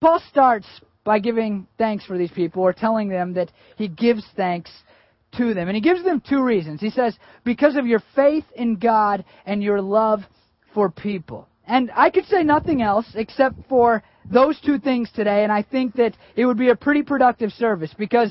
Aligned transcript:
Paul 0.00 0.22
starts 0.30 0.66
by 1.04 1.18
giving 1.18 1.66
thanks 1.78 2.04
for 2.04 2.18
these 2.18 2.30
people 2.30 2.62
or 2.62 2.72
telling 2.72 3.08
them 3.08 3.34
that 3.34 3.50
he 3.76 3.88
gives 3.88 4.24
thanks 4.36 4.70
to 5.36 5.54
them. 5.54 5.68
And 5.68 5.74
he 5.74 5.80
gives 5.80 6.04
them 6.04 6.20
two 6.26 6.42
reasons. 6.42 6.80
He 6.80 6.90
says, 6.90 7.16
because 7.44 7.76
of 7.76 7.86
your 7.86 8.02
faith 8.14 8.44
in 8.54 8.76
God 8.76 9.24
and 9.46 9.62
your 9.62 9.80
love 9.80 10.20
for 10.74 10.90
people. 10.90 11.48
And 11.66 11.90
I 11.94 12.10
could 12.10 12.24
say 12.26 12.42
nothing 12.42 12.82
else 12.82 13.06
except 13.14 13.56
for 13.68 14.02
those 14.30 14.60
two 14.60 14.78
things 14.78 15.10
today, 15.14 15.42
and 15.42 15.52
I 15.52 15.62
think 15.62 15.94
that 15.94 16.16
it 16.36 16.44
would 16.44 16.58
be 16.58 16.68
a 16.68 16.76
pretty 16.76 17.02
productive 17.02 17.50
service 17.52 17.94
because 17.98 18.30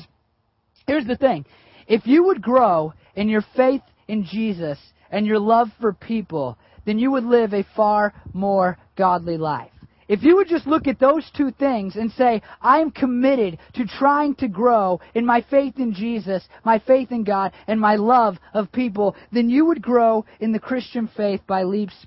here's 0.86 1.06
the 1.06 1.16
thing. 1.16 1.44
If 1.86 2.06
you 2.06 2.24
would 2.24 2.42
grow 2.42 2.94
in 3.16 3.28
your 3.28 3.44
faith 3.56 3.82
in 4.06 4.24
Jesus 4.24 4.78
and 5.10 5.26
your 5.26 5.38
love 5.38 5.68
for 5.80 5.92
people, 5.92 6.56
then 6.84 6.98
you 6.98 7.10
would 7.10 7.24
live 7.24 7.52
a 7.52 7.66
far 7.74 8.14
more 8.32 8.78
godly 8.96 9.36
life. 9.36 9.72
If 10.08 10.22
you 10.22 10.36
would 10.36 10.48
just 10.48 10.66
look 10.66 10.86
at 10.86 10.98
those 10.98 11.30
two 11.36 11.50
things 11.50 11.96
and 11.96 12.10
say, 12.12 12.42
I 12.62 12.80
am 12.80 12.90
committed 12.90 13.58
to 13.74 13.84
trying 13.84 14.34
to 14.36 14.48
grow 14.48 15.00
in 15.14 15.26
my 15.26 15.44
faith 15.50 15.74
in 15.78 15.92
Jesus, 15.92 16.48
my 16.64 16.78
faith 16.78 17.12
in 17.12 17.24
God, 17.24 17.52
and 17.66 17.78
my 17.78 17.96
love 17.96 18.38
of 18.54 18.72
people, 18.72 19.14
then 19.32 19.50
you 19.50 19.66
would 19.66 19.82
grow 19.82 20.24
in 20.40 20.52
the 20.52 20.58
Christian 20.58 21.08
faith 21.14 21.42
by 21.46 21.62
leaps 21.64 22.06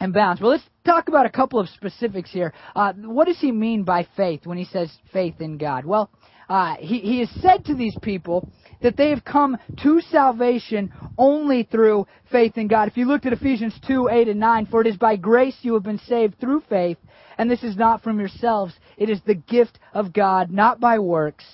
and 0.00 0.12
bounds. 0.12 0.40
Well, 0.40 0.52
let's 0.52 0.64
talk 0.84 1.08
about 1.08 1.26
a 1.26 1.30
couple 1.30 1.58
of 1.58 1.68
specifics 1.68 2.30
here. 2.30 2.52
Uh, 2.76 2.92
what 2.92 3.26
does 3.26 3.40
he 3.40 3.50
mean 3.50 3.82
by 3.82 4.06
faith 4.16 4.46
when 4.46 4.58
he 4.58 4.64
says 4.64 4.90
faith 5.12 5.40
in 5.40 5.58
God? 5.58 5.84
Well, 5.84 6.10
uh, 6.48 6.76
he, 6.78 6.98
he 7.00 7.18
has 7.20 7.30
said 7.40 7.64
to 7.66 7.74
these 7.74 7.96
people 8.02 8.48
that 8.82 8.96
they 8.96 9.10
have 9.10 9.24
come 9.24 9.56
to 9.82 10.00
salvation 10.10 10.92
only 11.16 11.62
through 11.64 12.06
faith 12.30 12.58
in 12.58 12.68
God. 12.68 12.88
If 12.88 12.96
you 12.96 13.06
looked 13.06 13.26
at 13.26 13.32
Ephesians 13.32 13.74
2, 13.86 14.08
8 14.10 14.28
and 14.28 14.40
9, 14.40 14.66
for 14.66 14.80
it 14.80 14.86
is 14.86 14.96
by 14.96 15.16
grace 15.16 15.56
you 15.62 15.74
have 15.74 15.82
been 15.82 15.98
saved 15.98 16.38
through 16.38 16.62
faith, 16.68 16.98
and 17.38 17.50
this 17.50 17.62
is 17.62 17.76
not 17.76 18.02
from 18.02 18.18
yourselves. 18.18 18.74
It 18.96 19.10
is 19.10 19.20
the 19.26 19.34
gift 19.34 19.78
of 19.92 20.12
God, 20.12 20.50
not 20.50 20.80
by 20.80 20.98
works, 20.98 21.44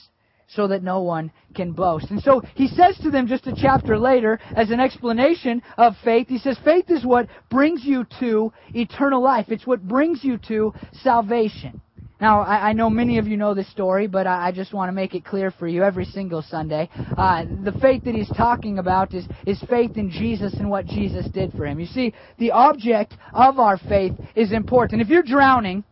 so 0.48 0.66
that 0.66 0.82
no 0.82 1.00
one 1.00 1.30
can 1.54 1.72
boast. 1.72 2.10
And 2.10 2.20
so 2.20 2.42
he 2.54 2.66
says 2.66 2.98
to 2.98 3.10
them 3.10 3.28
just 3.28 3.46
a 3.46 3.54
chapter 3.54 3.96
later, 3.98 4.40
as 4.56 4.70
an 4.70 4.80
explanation 4.80 5.62
of 5.76 5.94
faith, 6.04 6.28
he 6.28 6.38
says, 6.38 6.58
faith 6.64 6.90
is 6.90 7.04
what 7.04 7.28
brings 7.50 7.84
you 7.84 8.04
to 8.18 8.52
eternal 8.74 9.22
life. 9.22 9.46
It's 9.48 9.66
what 9.66 9.86
brings 9.86 10.24
you 10.24 10.38
to 10.48 10.74
salvation. 11.02 11.80
Now, 12.20 12.42
I, 12.42 12.70
I 12.70 12.72
know 12.74 12.90
many 12.90 13.18
of 13.18 13.26
you 13.26 13.36
know 13.36 13.54
this 13.54 13.70
story, 13.70 14.06
but 14.06 14.26
I, 14.26 14.48
I 14.48 14.52
just 14.52 14.74
want 14.74 14.88
to 14.88 14.92
make 14.92 15.14
it 15.14 15.24
clear 15.24 15.50
for 15.50 15.66
you 15.66 15.82
every 15.82 16.04
single 16.04 16.42
Sunday. 16.42 16.90
Uh, 17.16 17.44
the 17.64 17.72
faith 17.80 18.04
that 18.04 18.14
he's 18.14 18.30
talking 18.30 18.78
about 18.78 19.14
is, 19.14 19.26
is 19.46 19.62
faith 19.68 19.96
in 19.96 20.10
Jesus 20.10 20.54
and 20.58 20.68
what 20.68 20.86
Jesus 20.86 21.26
did 21.32 21.52
for 21.54 21.66
him. 21.66 21.80
You 21.80 21.86
see, 21.86 22.14
the 22.38 22.50
object 22.50 23.14
of 23.32 23.58
our 23.58 23.78
faith 23.88 24.12
is 24.34 24.52
important. 24.52 25.00
If 25.00 25.08
you're 25.08 25.22
drowning, 25.22 25.84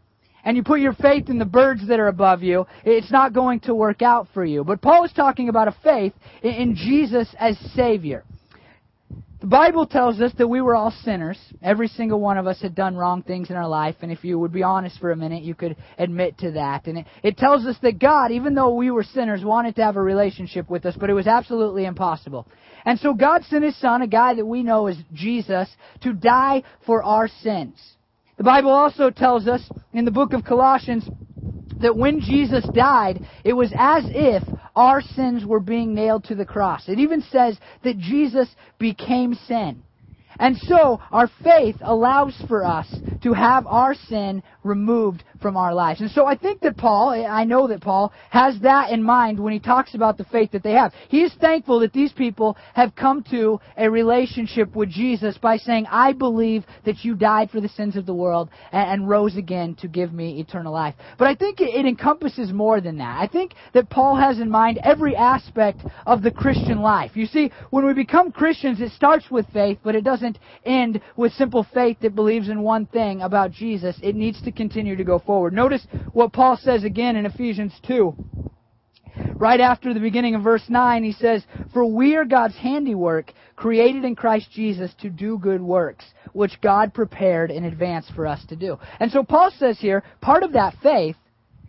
and 0.44 0.56
you 0.56 0.62
put 0.62 0.80
your 0.80 0.94
faith 0.94 1.28
in 1.28 1.38
the 1.38 1.44
birds 1.44 1.86
that 1.88 2.00
are 2.00 2.06
above 2.06 2.42
you, 2.42 2.66
it's 2.84 3.10
not 3.10 3.34
going 3.34 3.60
to 3.60 3.74
work 3.74 4.02
out 4.02 4.28
for 4.32 4.44
you. 4.44 4.64
But 4.64 4.80
Paul 4.80 5.04
is 5.04 5.12
talking 5.12 5.48
about 5.48 5.68
a 5.68 5.76
faith 5.82 6.12
in 6.42 6.74
Jesus 6.76 7.28
as 7.38 7.58
Savior. 7.74 8.24
The 9.40 9.46
Bible 9.46 9.86
tells 9.86 10.20
us 10.20 10.32
that 10.38 10.48
we 10.48 10.60
were 10.60 10.74
all 10.74 10.90
sinners. 11.04 11.38
Every 11.62 11.86
single 11.86 12.18
one 12.18 12.38
of 12.38 12.48
us 12.48 12.60
had 12.60 12.74
done 12.74 12.96
wrong 12.96 13.22
things 13.22 13.50
in 13.50 13.56
our 13.56 13.68
life, 13.68 13.94
and 14.02 14.10
if 14.10 14.24
you 14.24 14.36
would 14.36 14.52
be 14.52 14.64
honest 14.64 14.98
for 14.98 15.12
a 15.12 15.16
minute, 15.16 15.44
you 15.44 15.54
could 15.54 15.76
admit 15.96 16.38
to 16.38 16.50
that. 16.52 16.88
And 16.88 16.98
it, 16.98 17.06
it 17.22 17.36
tells 17.36 17.64
us 17.64 17.76
that 17.82 18.00
God, 18.00 18.32
even 18.32 18.56
though 18.56 18.74
we 18.74 18.90
were 18.90 19.04
sinners, 19.04 19.44
wanted 19.44 19.76
to 19.76 19.84
have 19.84 19.94
a 19.94 20.02
relationship 20.02 20.68
with 20.68 20.84
us, 20.84 20.96
but 20.98 21.08
it 21.08 21.14
was 21.14 21.28
absolutely 21.28 21.84
impossible. 21.84 22.48
And 22.84 22.98
so 22.98 23.14
God 23.14 23.44
sent 23.44 23.62
His 23.62 23.76
Son, 23.76 24.02
a 24.02 24.08
guy 24.08 24.34
that 24.34 24.44
we 24.44 24.64
know 24.64 24.88
as 24.88 24.96
Jesus, 25.12 25.68
to 26.00 26.12
die 26.12 26.64
for 26.84 27.04
our 27.04 27.28
sins. 27.28 27.76
The 28.38 28.44
Bible 28.44 28.72
also 28.72 29.10
tells 29.10 29.46
us 29.46 29.62
in 29.92 30.04
the 30.04 30.10
book 30.10 30.32
of 30.32 30.42
Colossians 30.42 31.08
that 31.80 31.96
when 31.96 32.20
Jesus 32.20 32.68
died, 32.74 33.20
it 33.44 33.52
was 33.52 33.72
as 33.76 34.04
if 34.08 34.42
our 34.76 35.00
sins 35.00 35.44
were 35.44 35.60
being 35.60 35.94
nailed 35.94 36.24
to 36.24 36.34
the 36.34 36.44
cross. 36.44 36.88
It 36.88 36.98
even 36.98 37.22
says 37.22 37.58
that 37.82 37.98
Jesus 37.98 38.48
became 38.78 39.34
sin. 39.34 39.82
And 40.38 40.56
so, 40.56 41.00
our 41.10 41.28
faith 41.42 41.76
allows 41.80 42.40
for 42.46 42.64
us 42.64 42.86
to 43.22 43.32
have 43.32 43.66
our 43.66 43.94
sin 43.94 44.42
removed 44.62 45.24
from 45.40 45.56
our 45.56 45.74
lives. 45.74 46.00
And 46.00 46.10
so 46.10 46.26
I 46.26 46.36
think 46.36 46.60
that 46.60 46.76
Paul, 46.76 47.10
I 47.10 47.44
know 47.44 47.68
that 47.68 47.80
Paul, 47.80 48.12
has 48.30 48.58
that 48.60 48.90
in 48.90 49.02
mind 49.02 49.38
when 49.38 49.52
he 49.52 49.58
talks 49.58 49.94
about 49.94 50.18
the 50.18 50.24
faith 50.24 50.52
that 50.52 50.62
they 50.62 50.72
have. 50.72 50.92
He 51.08 51.22
is 51.22 51.32
thankful 51.34 51.80
that 51.80 51.92
these 51.92 52.12
people 52.12 52.56
have 52.74 52.94
come 52.94 53.22
to 53.30 53.60
a 53.76 53.88
relationship 53.88 54.74
with 54.74 54.90
Jesus 54.90 55.38
by 55.38 55.56
saying, 55.56 55.86
I 55.90 56.12
believe 56.12 56.64
that 56.84 57.04
you 57.04 57.14
died 57.14 57.50
for 57.50 57.60
the 57.60 57.68
sins 57.68 57.96
of 57.96 58.06
the 58.06 58.14
world 58.14 58.50
and, 58.72 59.08
rose 59.08 59.36
again 59.36 59.74
to 59.76 59.88
give 59.88 60.12
me 60.12 60.38
eternal 60.38 60.72
life. 60.72 60.94
But 61.18 61.28
I 61.28 61.34
think 61.34 61.60
it 61.60 61.86
encompasses 61.86 62.52
more 62.52 62.80
than 62.80 62.98
that. 62.98 63.18
I 63.18 63.26
think 63.26 63.54
that 63.72 63.88
Paul 63.88 64.16
has 64.16 64.38
in 64.38 64.50
mind 64.50 64.78
every 64.82 65.16
aspect 65.16 65.82
of 66.04 66.22
the 66.22 66.30
Christian 66.30 66.80
life. 66.80 67.12
You 67.14 67.26
see, 67.26 67.50
when 67.70 67.86
we 67.86 67.94
become 67.94 68.32
Christians, 68.32 68.80
it 68.80 68.92
starts 68.92 69.30
with 69.30 69.46
faith, 69.52 69.78
but 69.82 69.94
it 69.94 70.04
doesn't 70.04 70.38
end 70.64 71.00
with 71.16 71.32
simple 71.32 71.66
faith 71.72 71.96
that 72.00 72.14
believes 72.14 72.48
in 72.48 72.60
one 72.60 72.86
thing 72.86 73.22
about 73.22 73.50
Jesus. 73.50 73.98
It 74.02 74.14
needs 74.14 74.42
to 74.42 74.52
continue 74.52 74.96
to 74.96 75.04
go 75.04 75.18
forward. 75.28 75.52
Notice 75.52 75.86
what 76.14 76.32
Paul 76.32 76.56
says 76.56 76.84
again 76.84 77.14
in 77.14 77.26
Ephesians 77.26 77.74
2. 77.86 78.16
Right 79.34 79.60
after 79.60 79.92
the 79.92 80.00
beginning 80.00 80.34
of 80.34 80.42
verse 80.42 80.64
9, 80.70 81.04
he 81.04 81.12
says, 81.12 81.44
For 81.74 81.84
we 81.84 82.16
are 82.16 82.24
God's 82.24 82.56
handiwork, 82.56 83.34
created 83.54 84.06
in 84.06 84.16
Christ 84.16 84.50
Jesus 84.50 84.90
to 85.02 85.10
do 85.10 85.36
good 85.36 85.60
works, 85.60 86.06
which 86.32 86.58
God 86.62 86.94
prepared 86.94 87.50
in 87.50 87.64
advance 87.64 88.10
for 88.16 88.26
us 88.26 88.42
to 88.46 88.56
do. 88.56 88.78
And 89.00 89.12
so 89.12 89.22
Paul 89.22 89.52
says 89.58 89.78
here, 89.78 90.02
part 90.22 90.44
of 90.44 90.54
that 90.54 90.76
faith 90.82 91.16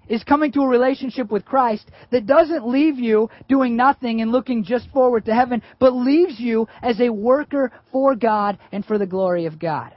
is 0.07 0.23
coming 0.23 0.53
to 0.53 0.61
a 0.61 0.67
relationship 0.67 1.29
with 1.29 1.43
Christ 1.43 1.91
that 2.11 2.25
doesn't 2.25 2.65
leave 2.65 2.97
you 2.97 3.29
doing 3.49 3.75
nothing 3.75 4.21
and 4.21 4.31
looking 4.31 4.63
just 4.63 4.89
forward 4.91 5.25
to 5.25 5.35
heaven, 5.35 5.61
but 5.79 5.91
leaves 5.91 6.39
you 6.39 6.65
as 6.81 7.01
a 7.01 7.09
worker 7.09 7.73
for 7.91 8.15
God 8.15 8.57
and 8.71 8.85
for 8.85 8.97
the 8.97 9.05
glory 9.05 9.47
of 9.47 9.59
God. 9.59 9.93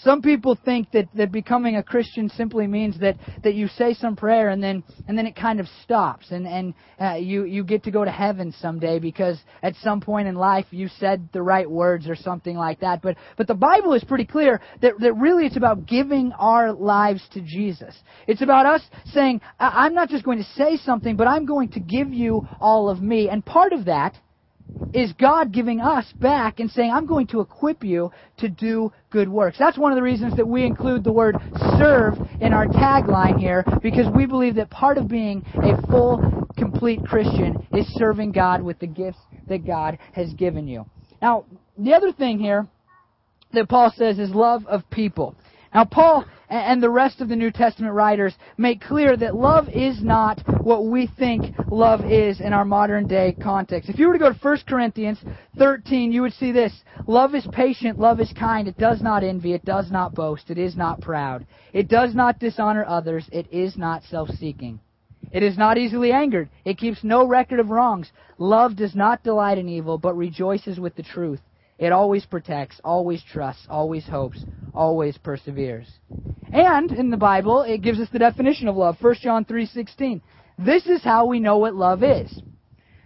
Some 0.00 0.20
people 0.20 0.58
think 0.62 0.90
that, 0.92 1.08
that 1.14 1.32
becoming 1.32 1.76
a 1.76 1.82
Christian 1.82 2.28
simply 2.28 2.66
means 2.66 2.98
that, 3.00 3.16
that 3.44 3.54
you 3.54 3.68
say 3.68 3.94
some 3.94 4.14
prayer 4.14 4.50
and 4.50 4.62
then 4.62 4.84
and 5.08 5.16
then 5.16 5.26
it 5.26 5.34
kind 5.34 5.58
of 5.58 5.66
stops 5.82 6.30
and 6.30 6.46
and 6.46 6.74
uh, 7.00 7.14
you 7.14 7.44
you 7.44 7.64
get 7.64 7.84
to 7.84 7.90
go 7.90 8.04
to 8.04 8.10
heaven 8.10 8.52
someday 8.60 8.98
because 8.98 9.38
at 9.62 9.74
some 9.76 10.00
point 10.00 10.28
in 10.28 10.34
life 10.34 10.66
you 10.70 10.88
said 10.98 11.28
the 11.32 11.42
right 11.42 11.70
words 11.70 12.08
or 12.08 12.14
something 12.14 12.56
like 12.56 12.80
that. 12.80 13.00
But 13.00 13.16
but 13.36 13.46
the 13.46 13.54
Bible 13.54 13.94
is 13.94 14.04
pretty 14.04 14.26
clear 14.26 14.60
that 14.82 14.92
that 15.00 15.14
really 15.14 15.46
it's 15.46 15.56
about 15.56 15.86
giving 15.86 16.32
our 16.32 16.72
lives 16.72 17.26
to 17.32 17.40
Jesus. 17.40 17.96
It's 18.26 18.42
about 18.42 18.66
us 18.66 18.82
saying 19.12 19.40
I'm 19.58 19.94
not 19.94 20.10
just 20.10 20.24
going 20.24 20.38
to 20.38 20.50
say 20.56 20.76
something, 20.76 21.16
but 21.16 21.26
I'm 21.26 21.46
going 21.46 21.70
to 21.70 21.80
give 21.80 22.12
you 22.12 22.46
all 22.60 22.90
of 22.90 23.00
me. 23.00 23.30
And 23.30 23.44
part 23.44 23.72
of 23.72 23.86
that 23.86 24.14
is 24.92 25.12
God 25.20 25.52
giving 25.52 25.80
us 25.80 26.10
back 26.20 26.58
and 26.58 26.70
saying, 26.70 26.90
I'm 26.90 27.06
going 27.06 27.26
to 27.28 27.40
equip 27.40 27.84
you 27.84 28.12
to 28.38 28.48
do 28.48 28.92
good 29.10 29.28
works. 29.28 29.58
That's 29.58 29.76
one 29.76 29.92
of 29.92 29.96
the 29.96 30.02
reasons 30.02 30.36
that 30.36 30.48
we 30.48 30.64
include 30.64 31.04
the 31.04 31.12
word 31.12 31.38
serve 31.76 32.14
in 32.40 32.54
our 32.54 32.66
tagline 32.66 33.38
here, 33.38 33.66
because 33.82 34.08
we 34.08 34.24
believe 34.26 34.54
that 34.54 34.70
part 34.70 34.96
of 34.96 35.06
being 35.06 35.42
a 35.62 35.74
full, 35.90 36.22
complete 36.56 37.04
Christian 37.04 37.58
is 37.72 37.86
serving 37.98 38.32
God 38.32 38.62
with 38.62 38.78
the 38.78 38.86
gifts 38.86 39.18
that 39.48 39.66
God 39.66 39.98
has 40.12 40.32
given 40.32 40.66
you. 40.66 40.86
Now, 41.20 41.44
the 41.76 41.92
other 41.92 42.12
thing 42.12 42.38
here 42.38 42.66
that 43.52 43.68
Paul 43.68 43.92
says 43.96 44.18
is 44.18 44.30
love 44.30 44.66
of 44.66 44.88
people. 44.90 45.34
Now, 45.74 45.84
Paul 45.84 46.24
and 46.48 46.82
the 46.82 46.90
rest 46.90 47.20
of 47.20 47.28
the 47.28 47.36
New 47.36 47.50
Testament 47.50 47.94
writers 47.94 48.34
make 48.56 48.80
clear 48.80 49.16
that 49.16 49.34
love 49.34 49.68
is 49.68 50.02
not 50.02 50.40
what 50.62 50.86
we 50.86 51.06
think 51.18 51.54
love 51.70 52.04
is 52.04 52.40
in 52.40 52.52
our 52.52 52.64
modern 52.64 53.06
day 53.06 53.36
context. 53.42 53.88
If 53.88 53.98
you 53.98 54.06
were 54.06 54.12
to 54.12 54.18
go 54.18 54.32
to 54.32 54.38
1 54.38 54.58
Corinthians 54.68 55.18
13, 55.58 56.12
you 56.12 56.22
would 56.22 56.34
see 56.34 56.52
this. 56.52 56.72
Love 57.06 57.34
is 57.34 57.46
patient, 57.52 57.98
love 57.98 58.20
is 58.20 58.32
kind, 58.32 58.68
it 58.68 58.78
does 58.78 59.02
not 59.02 59.24
envy, 59.24 59.52
it 59.52 59.64
does 59.64 59.90
not 59.90 60.14
boast, 60.14 60.50
it 60.50 60.58
is 60.58 60.76
not 60.76 61.00
proud, 61.00 61.46
it 61.72 61.88
does 61.88 62.14
not 62.14 62.38
dishonor 62.38 62.84
others, 62.86 63.28
it 63.32 63.52
is 63.52 63.76
not 63.76 64.02
self-seeking. 64.04 64.80
It 65.32 65.42
is 65.42 65.58
not 65.58 65.76
easily 65.76 66.12
angered. 66.12 66.48
It 66.64 66.78
keeps 66.78 67.02
no 67.02 67.26
record 67.26 67.58
of 67.58 67.70
wrongs. 67.70 68.10
Love 68.38 68.76
does 68.76 68.94
not 68.94 69.24
delight 69.24 69.58
in 69.58 69.68
evil, 69.68 69.98
but 69.98 70.16
rejoices 70.16 70.78
with 70.78 70.94
the 70.94 71.02
truth. 71.02 71.40
It 71.78 71.92
always 71.92 72.24
protects, 72.24 72.80
always 72.82 73.22
trusts, 73.22 73.66
always 73.68 74.06
hopes, 74.06 74.44
always 74.74 75.18
perseveres. 75.18 75.86
And 76.52 76.90
in 76.92 77.10
the 77.10 77.16
Bible, 77.16 77.62
it 77.62 77.82
gives 77.82 78.00
us 78.00 78.08
the 78.10 78.18
definition 78.18 78.68
of 78.68 78.76
love. 78.76 78.96
1 79.00 79.14
John 79.16 79.44
3:16. 79.44 80.22
This 80.58 80.86
is 80.86 81.02
how 81.02 81.26
we 81.26 81.38
know 81.38 81.58
what 81.58 81.74
love 81.74 82.02
is. 82.02 82.40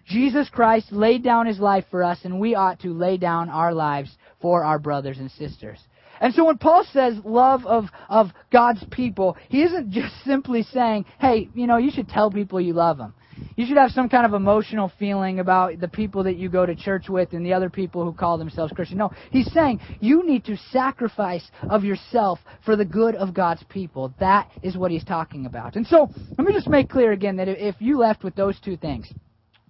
Jesus 0.07 0.49
Christ 0.49 0.93
laid 0.93 1.23
down 1.23 1.47
his 1.47 1.59
life 1.61 1.85
for 1.91 2.03
us 2.03 2.25
and 2.25 2.41
we 2.41 2.55
ought 2.55 2.81
to 2.81 2.93
lay 2.93 3.17
down 3.17 3.49
our 3.49 3.73
lives 3.73 4.17
for 4.41 4.65
our 4.65 4.79
brothers 4.79 5.19
and 5.19 5.31
sisters. 5.31 5.79
And 6.21 6.35
so 6.35 6.45
when 6.45 6.59
Paul 6.59 6.85
says 6.93 7.15
love 7.25 7.65
of, 7.65 7.87
of 8.09 8.31
God's 8.53 8.85
people, 8.91 9.37
he 9.49 9.63
isn't 9.63 9.91
just 9.91 10.13
simply 10.25 10.63
saying, 10.65 11.07
hey, 11.19 11.49
you 11.55 11.67
know, 11.67 11.79
you 11.79 11.91
should 11.91 12.09
tell 12.09 12.31
people 12.31 12.61
you 12.61 12.75
love 12.75 12.99
them. 12.99 13.15
You 13.57 13.67
should 13.67 13.77
have 13.77 13.91
some 13.91 14.09
kind 14.09 14.27
of 14.27 14.35
emotional 14.35 14.93
feeling 14.99 15.41
about 15.41 15.81
the 15.81 15.89
people 15.89 16.25
that 16.25 16.37
you 16.37 16.49
go 16.49 16.67
to 16.67 16.75
church 16.75 17.09
with 17.09 17.33
and 17.33 17.45
the 17.45 17.53
other 17.53 17.71
people 17.71 18.05
who 18.05 18.13
call 18.13 18.39
themselves 18.39 18.73
Christian. 18.73 18.99
No, 18.99 19.13
he's 19.31 19.51
saying 19.53 19.81
you 20.01 20.27
need 20.27 20.45
to 20.47 20.57
sacrifice 20.73 21.49
of 21.69 21.85
yourself 21.85 22.39
for 22.65 22.77
the 22.77 22.85
good 22.85 23.15
of 23.15 23.35
God's 23.35 23.63
people. 23.69 24.13
That 24.21 24.51
is 24.63 24.77
what 24.77 24.91
he's 24.91 25.05
talking 25.05 25.47
about. 25.47 25.77
And 25.77 25.87
so, 25.87 26.11
let 26.39 26.47
me 26.47 26.53
just 26.53 26.69
make 26.69 26.89
clear 26.89 27.13
again 27.13 27.37
that 27.37 27.49
if 27.49 27.77
you 27.79 27.99
left 27.99 28.25
with 28.25 28.35
those 28.35 28.59
two 28.61 28.77
things, 28.77 29.07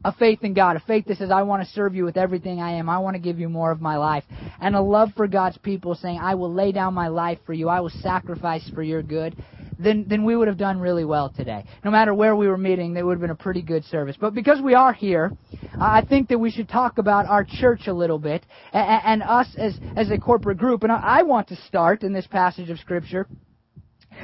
a 0.04 0.12
faith 0.12 0.42
in 0.42 0.54
God, 0.54 0.76
a 0.76 0.80
faith 0.80 1.06
that 1.06 1.18
says, 1.18 1.30
I 1.30 1.42
want 1.42 1.62
to 1.62 1.68
serve 1.72 1.94
you 1.94 2.04
with 2.04 2.16
everything 2.16 2.60
I 2.60 2.72
am, 2.72 2.88
I 2.88 2.98
want 2.98 3.14
to 3.14 3.20
give 3.20 3.38
you 3.38 3.48
more 3.48 3.70
of 3.70 3.80
my 3.80 3.96
life, 3.96 4.24
and 4.60 4.74
a 4.74 4.80
love 4.80 5.10
for 5.14 5.26
God's 5.26 5.58
people 5.58 5.94
saying, 5.94 6.18
I 6.18 6.34
will 6.34 6.52
lay 6.52 6.72
down 6.72 6.94
my 6.94 7.08
life 7.08 7.38
for 7.44 7.52
you, 7.52 7.68
I 7.68 7.80
will 7.80 7.92
sacrifice 8.02 8.68
for 8.74 8.82
your 8.82 9.02
good, 9.02 9.36
then, 9.82 10.04
then 10.08 10.24
we 10.24 10.36
would 10.36 10.48
have 10.48 10.58
done 10.58 10.78
really 10.78 11.04
well 11.04 11.30
today. 11.30 11.64
No 11.84 11.90
matter 11.90 12.14
where 12.14 12.36
we 12.36 12.48
were 12.48 12.58
meeting, 12.58 12.96
it 12.96 13.04
would 13.04 13.14
have 13.14 13.20
been 13.20 13.30
a 13.30 13.34
pretty 13.34 13.62
good 13.62 13.84
service. 13.84 14.16
But 14.20 14.34
because 14.34 14.60
we 14.60 14.74
are 14.74 14.92
here, 14.92 15.32
I 15.78 16.02
think 16.02 16.28
that 16.28 16.38
we 16.38 16.50
should 16.50 16.68
talk 16.68 16.98
about 16.98 17.26
our 17.26 17.44
church 17.44 17.86
a 17.86 17.92
little 17.92 18.18
bit, 18.18 18.44
and, 18.72 19.02
and 19.04 19.22
us 19.22 19.48
as, 19.56 19.78
as 19.96 20.10
a 20.10 20.18
corporate 20.18 20.58
group. 20.58 20.82
And 20.82 20.92
I 20.92 21.22
want 21.22 21.48
to 21.48 21.56
start 21.56 22.02
in 22.02 22.12
this 22.12 22.26
passage 22.26 22.70
of 22.70 22.78
Scripture 22.78 23.26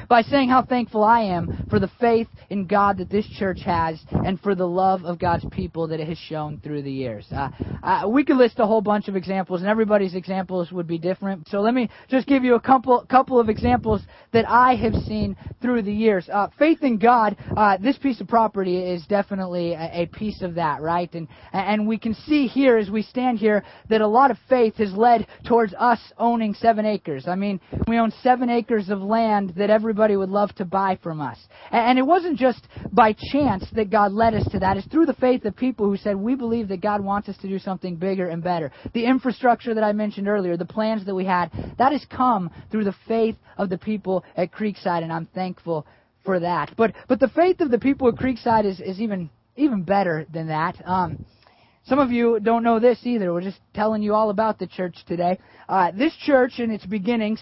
by 0.09 0.23
saying 0.23 0.49
how 0.49 0.63
thankful 0.63 1.05
I 1.05 1.23
am 1.23 1.67
for 1.69 1.79
the 1.79 1.91
faith 2.01 2.29
in 2.51 2.67
God 2.67 2.99
that 2.99 3.11
this 3.11 3.27
church 3.39 3.61
has 3.65 4.01
and 4.11 4.41
for 4.41 4.55
the 4.55 4.67
love 4.67 5.05
of 5.05 5.19
God's 5.19 5.45
people 5.51 5.89
that 5.89 6.01
it 6.01 6.09
has 6.09 6.19
shown 6.19 6.61
through 6.63 6.83
the 6.83 6.93
years. 6.93 7.27
Uh, 7.33 7.51
uh, 7.83 8.09
we 8.09 8.25
could 8.25 8.37
list 8.37 8.59
a 8.59 8.67
whole 8.67 8.81
bunch 8.81 9.09
of 9.09 9.17
examples, 9.17 9.61
and 9.61 9.69
everybody's 9.69 10.15
examples 10.15 10.73
would 10.73 10.87
be 10.87 10.99
different. 10.99 11.49
So 11.49 11.61
let 11.61 11.75
me 11.75 11.91
just 12.09 12.27
give 12.27 12.45
you 12.45 12.55
a 12.55 12.61
couple 12.61 13.05
couple 13.09 13.39
of 13.39 13.49
examples 13.49 14.03
that 14.33 14.49
I 14.49 14.75
have 14.77 14.95
seen 15.07 15.37
through 15.61 15.83
the 15.83 15.93
years. 15.93 16.29
Uh, 16.33 16.49
faith 16.59 16.83
in 16.83 16.99
God. 16.99 17.37
Uh, 17.57 17.77
this 17.79 17.99
piece 17.99 18.21
of 18.21 18.29
property 18.29 18.79
is 18.79 19.05
definitely 19.07 19.73
a, 19.73 20.03
a 20.03 20.07
piece 20.07 20.43
of 20.43 20.55
that, 20.55 20.81
right? 20.81 21.13
And 21.15 21.29
and 21.53 21.87
we 21.87 21.99
can 21.99 22.15
see 22.15 22.47
here 22.47 22.77
as 22.77 22.91
we 22.91 23.03
stand 23.03 23.39
here 23.39 23.65
that 23.89 24.01
a 24.01 24.07
lot 24.07 24.31
of 24.31 24.39
faith 24.49 24.77
has 24.77 24.93
led 24.93 25.27
towards 25.47 25.75
us 25.75 26.01
owning 26.19 26.55
seven 26.55 26.87
acres. 26.87 27.27
I 27.29 27.35
mean, 27.35 27.61
we 27.87 27.99
own 27.99 28.13
seven 28.23 28.51
acres 28.51 28.89
of 28.89 29.01
land 29.01 29.55
that 29.57 29.71
everybody 29.87 30.17
would 30.17 30.31
love 30.31 30.53
to 30.57 30.65
buy 30.65 30.99
from 31.01 31.21
us. 31.21 31.39
And 31.71 31.97
it 31.97 32.03
wasn't 32.03 32.41
just 32.41 32.67
by 32.91 33.15
chance 33.31 33.65
that 33.75 33.89
God 33.89 34.11
led 34.11 34.35
us 34.35 34.45
to 34.51 34.59
that. 34.59 34.77
It's 34.77 34.87
through 34.89 35.07
the 35.07 35.15
faith 35.15 35.45
of 35.45 35.55
people 35.55 35.87
who 35.87 35.97
said, 35.97 36.17
we 36.17 36.35
believe 36.35 36.67
that 36.69 36.81
God 36.81 37.05
wants 37.05 37.29
us 37.29 37.37
to 37.37 37.49
do 37.49 37.61
something 37.61 37.95
bigger 37.95 38.29
and 38.29 38.43
better. 38.43 38.73
The 38.95 39.05
infrastructure 39.05 39.75
that 39.75 39.85
I 39.85 39.93
mentioned 39.93 40.27
earlier, 40.27 40.57
the 40.57 40.65
plans 40.65 41.07
that 41.07 41.15
we 41.15 41.25
had, 41.25 41.53
that 41.79 41.93
has 41.93 42.05
come 42.11 42.51
through 42.73 42.83
the 42.83 42.97
faith 43.07 43.37
of 43.57 43.71
the 43.71 43.79
people 43.79 44.25
at 44.37 44.51
Creekside, 44.51 45.05
and 45.05 45.13
I'm 45.13 45.27
thankful 45.27 45.87
for 46.25 46.41
that. 46.41 46.73
But, 46.77 46.95
but 47.07 47.21
the 47.21 47.29
faith 47.29 47.61
of 47.61 47.71
the 47.71 47.79
people 47.79 48.09
at 48.09 48.17
Creekside 48.17 48.65
is, 48.65 48.81
is 48.81 49.01
even, 49.01 49.31
even 49.55 49.85
better 49.85 50.27
than 50.33 50.49
that. 50.49 50.83
Um, 50.85 51.25
some 51.85 52.01
of 52.01 52.11
you 52.11 52.41
don't 52.41 52.65
know 52.65 52.81
this 52.81 52.99
either. 53.05 53.33
We're 53.33 53.43
just 53.43 53.61
telling 53.73 54.03
you 54.03 54.15
all 54.15 54.31
about 54.31 54.59
the 54.59 54.67
church 54.67 54.97
today. 55.07 55.39
Uh, 55.69 55.93
this 55.93 56.13
church, 56.25 56.59
in 56.59 56.73
its 56.73 56.85
beginnings, 56.85 57.41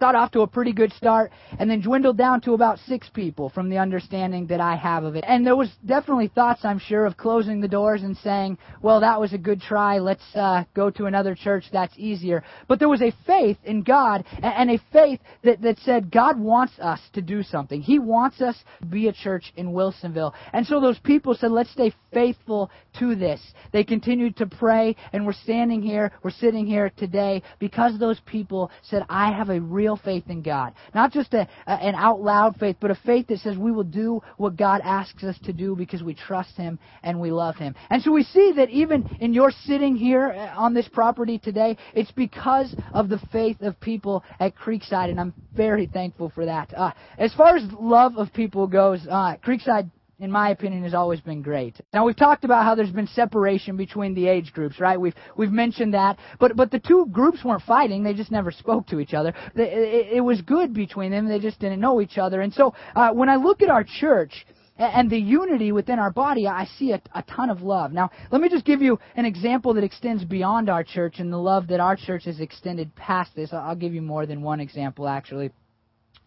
got 0.00 0.14
off 0.14 0.32
to 0.32 0.40
a 0.40 0.46
pretty 0.46 0.72
good 0.72 0.92
start 0.92 1.30
and 1.58 1.70
then 1.70 1.80
dwindled 1.80 2.18
down 2.18 2.40
to 2.42 2.52
about 2.52 2.78
six 2.86 3.08
people 3.08 3.48
from 3.48 3.70
the 3.70 3.78
understanding 3.78 4.46
that 4.48 4.60
I 4.60 4.76
have 4.76 5.04
of 5.04 5.14
it. 5.16 5.24
And 5.26 5.46
there 5.46 5.56
was 5.56 5.70
definitely 5.86 6.28
thoughts, 6.28 6.64
I'm 6.64 6.80
sure, 6.80 7.06
of 7.06 7.16
closing 7.16 7.60
the 7.60 7.68
doors 7.68 8.02
and 8.02 8.16
saying, 8.18 8.58
well, 8.82 9.00
that 9.00 9.20
was 9.20 9.32
a 9.32 9.38
good 9.38 9.60
try. 9.60 9.98
Let's 9.98 10.24
uh, 10.34 10.64
go 10.74 10.90
to 10.90 11.06
another 11.06 11.34
church. 11.34 11.64
That's 11.72 11.94
easier. 11.96 12.42
But 12.66 12.80
there 12.80 12.88
was 12.88 13.02
a 13.02 13.14
faith 13.26 13.56
in 13.64 13.82
God 13.82 14.24
and 14.42 14.70
a 14.70 14.82
faith 14.92 15.20
that, 15.42 15.62
that 15.62 15.78
said 15.80 16.10
God 16.10 16.38
wants 16.38 16.74
us 16.80 17.00
to 17.12 17.22
do 17.22 17.42
something. 17.42 17.80
He 17.80 17.98
wants 17.98 18.40
us 18.40 18.56
to 18.80 18.86
be 18.86 19.08
a 19.08 19.12
church 19.12 19.52
in 19.56 19.72
Wilsonville. 19.72 20.32
And 20.52 20.66
so 20.66 20.80
those 20.80 20.98
people 20.98 21.34
said, 21.34 21.52
let's 21.52 21.70
stay 21.70 21.94
faithful 22.12 22.70
to 22.98 23.14
this. 23.14 23.40
They 23.72 23.84
continued 23.84 24.36
to 24.38 24.46
pray 24.46 24.96
and 25.12 25.24
we're 25.24 25.32
standing 25.32 25.82
here, 25.82 26.12
we're 26.22 26.30
sitting 26.30 26.66
here 26.66 26.90
today 26.96 27.42
because 27.58 27.98
those 27.98 28.20
people 28.26 28.70
said, 28.82 29.04
I 29.08 29.32
have 29.32 29.50
a 29.50 29.60
real 29.60 29.83
real 29.84 29.96
faith 30.02 30.24
in 30.28 30.40
God. 30.40 30.72
Not 30.94 31.12
just 31.12 31.34
a, 31.34 31.46
a, 31.66 31.72
an 31.72 31.94
out 31.94 32.22
loud 32.22 32.56
faith, 32.56 32.76
but 32.80 32.90
a 32.90 32.98
faith 33.06 33.26
that 33.26 33.40
says 33.40 33.58
we 33.58 33.70
will 33.70 33.84
do 33.84 34.22
what 34.38 34.56
God 34.56 34.80
asks 34.82 35.22
us 35.22 35.36
to 35.44 35.52
do 35.52 35.76
because 35.76 36.02
we 36.02 36.14
trust 36.14 36.56
Him 36.56 36.78
and 37.02 37.20
we 37.20 37.30
love 37.30 37.56
Him. 37.56 37.74
And 37.90 38.02
so 38.02 38.10
we 38.10 38.22
see 38.22 38.52
that 38.56 38.70
even 38.70 39.04
in 39.20 39.34
your 39.34 39.50
sitting 39.66 39.94
here 39.94 40.30
uh, 40.30 40.54
on 40.56 40.72
this 40.72 40.88
property 40.88 41.38
today, 41.38 41.76
it's 41.92 42.12
because 42.12 42.74
of 42.94 43.10
the 43.10 43.20
faith 43.30 43.60
of 43.60 43.78
people 43.78 44.24
at 44.40 44.56
Creekside, 44.56 45.10
and 45.10 45.20
I'm 45.20 45.34
very 45.54 45.86
thankful 45.86 46.32
for 46.34 46.46
that. 46.46 46.72
Uh, 46.74 46.92
as 47.18 47.34
far 47.34 47.56
as 47.56 47.64
love 47.78 48.16
of 48.16 48.32
people 48.32 48.66
goes, 48.66 49.00
uh, 49.10 49.36
Creekside 49.44 49.90
in 50.18 50.30
my 50.30 50.50
opinion, 50.50 50.82
has 50.84 50.94
always 50.94 51.20
been 51.20 51.42
great. 51.42 51.80
Now 51.92 52.06
we've 52.06 52.16
talked 52.16 52.44
about 52.44 52.64
how 52.64 52.74
there's 52.74 52.90
been 52.90 53.06
separation 53.08 53.76
between 53.76 54.14
the 54.14 54.28
age 54.28 54.52
groups, 54.52 54.78
right? 54.80 55.00
We've 55.00 55.14
we've 55.36 55.50
mentioned 55.50 55.94
that, 55.94 56.18
but 56.38 56.56
but 56.56 56.70
the 56.70 56.78
two 56.78 57.06
groups 57.10 57.44
weren't 57.44 57.62
fighting; 57.62 58.02
they 58.02 58.14
just 58.14 58.30
never 58.30 58.50
spoke 58.50 58.86
to 58.88 59.00
each 59.00 59.14
other. 59.14 59.34
It, 59.54 60.16
it 60.16 60.20
was 60.20 60.40
good 60.42 60.72
between 60.72 61.10
them; 61.10 61.28
they 61.28 61.38
just 61.40 61.58
didn't 61.58 61.80
know 61.80 62.00
each 62.00 62.18
other. 62.18 62.40
And 62.40 62.52
so 62.52 62.74
uh, 62.94 63.10
when 63.12 63.28
I 63.28 63.36
look 63.36 63.62
at 63.62 63.70
our 63.70 63.84
church 63.84 64.46
and 64.76 65.10
the 65.10 65.18
unity 65.18 65.72
within 65.72 65.98
our 65.98 66.10
body, 66.10 66.46
I 66.46 66.64
see 66.78 66.92
a, 66.92 67.00
a 67.14 67.22
ton 67.22 67.50
of 67.50 67.62
love. 67.62 67.92
Now, 67.92 68.10
let 68.30 68.40
me 68.40 68.48
just 68.48 68.64
give 68.64 68.82
you 68.82 68.98
an 69.16 69.24
example 69.24 69.74
that 69.74 69.84
extends 69.84 70.24
beyond 70.24 70.68
our 70.68 70.82
church 70.82 71.18
and 71.18 71.32
the 71.32 71.38
love 71.38 71.68
that 71.68 71.80
our 71.80 71.96
church 71.96 72.24
has 72.24 72.40
extended 72.40 72.94
past 72.96 73.34
this. 73.36 73.52
I'll 73.52 73.76
give 73.76 73.94
you 73.94 74.02
more 74.02 74.26
than 74.26 74.42
one 74.42 74.60
example, 74.60 75.06
actually. 75.06 75.52